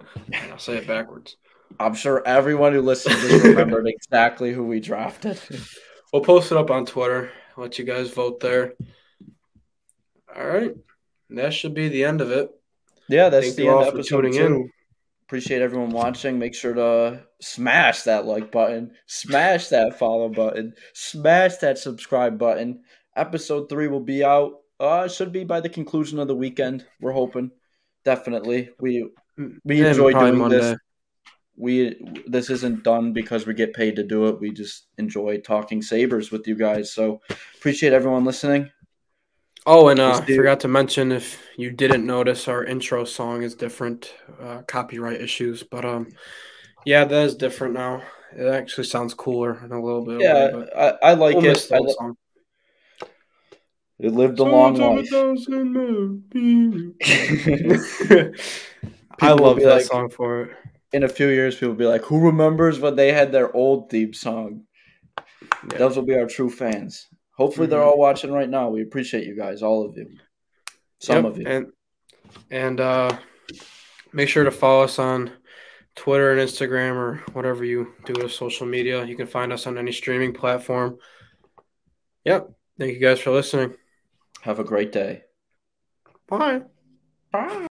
[0.51, 1.37] I'll say it backwards.
[1.79, 5.39] I'm sure everyone who listens just remembered exactly who we drafted.
[6.15, 7.29] We'll post it up on Twitter.
[7.57, 8.75] let you guys vote there.
[10.33, 10.71] All right.
[11.31, 12.49] That should be the end of it.
[13.09, 14.45] Yeah, that's Thank the end of episode tuning two.
[14.45, 14.71] in.
[15.27, 16.39] Appreciate everyone watching.
[16.39, 22.83] Make sure to smash that like button, smash that follow button, smash that subscribe button.
[23.17, 24.53] Episode three will be out.
[24.79, 26.85] Uh, should be by the conclusion of the weekend.
[27.01, 27.51] We're hoping.
[28.05, 28.69] Definitely.
[28.79, 29.09] We
[29.65, 30.59] we enjoy doing Monday.
[30.59, 30.77] this.
[31.57, 31.95] We
[32.27, 34.39] this isn't done because we get paid to do it.
[34.39, 36.91] We just enjoy talking Sabres with you guys.
[36.91, 37.21] So
[37.55, 38.71] appreciate everyone listening.
[39.67, 43.55] Oh, and uh, I forgot to mention if you didn't notice, our intro song is
[43.55, 45.63] different, uh, copyright issues.
[45.63, 46.09] But um,
[46.85, 48.03] yeah, that is different now.
[48.37, 50.21] It actually sounds cooler in a little bit.
[50.21, 51.67] Yeah, way, I, I like we'll it.
[51.71, 51.95] I li-
[53.97, 55.07] it lived a long life.
[59.21, 60.57] I love that like, song for it.
[60.95, 63.89] In a few years, people will be like, "Who remembers when they had their old
[63.89, 64.63] theme song?"
[65.71, 65.77] Yeah.
[65.77, 67.07] Those will be our true fans.
[67.31, 67.71] Hopefully, mm-hmm.
[67.71, 68.69] they're all watching right now.
[68.69, 70.07] We appreciate you guys, all of you.
[70.99, 71.25] Some yep.
[71.25, 71.47] of you.
[71.47, 71.71] And
[72.49, 73.17] and uh,
[74.13, 75.31] make sure to follow us on
[75.95, 79.03] Twitter and Instagram or whatever you do with social media.
[79.05, 80.97] You can find us on any streaming platform.
[82.23, 82.49] Yep.
[82.79, 83.75] Thank you guys for listening.
[84.41, 85.23] Have a great day.
[86.27, 86.61] Bye.
[87.31, 87.63] Bye.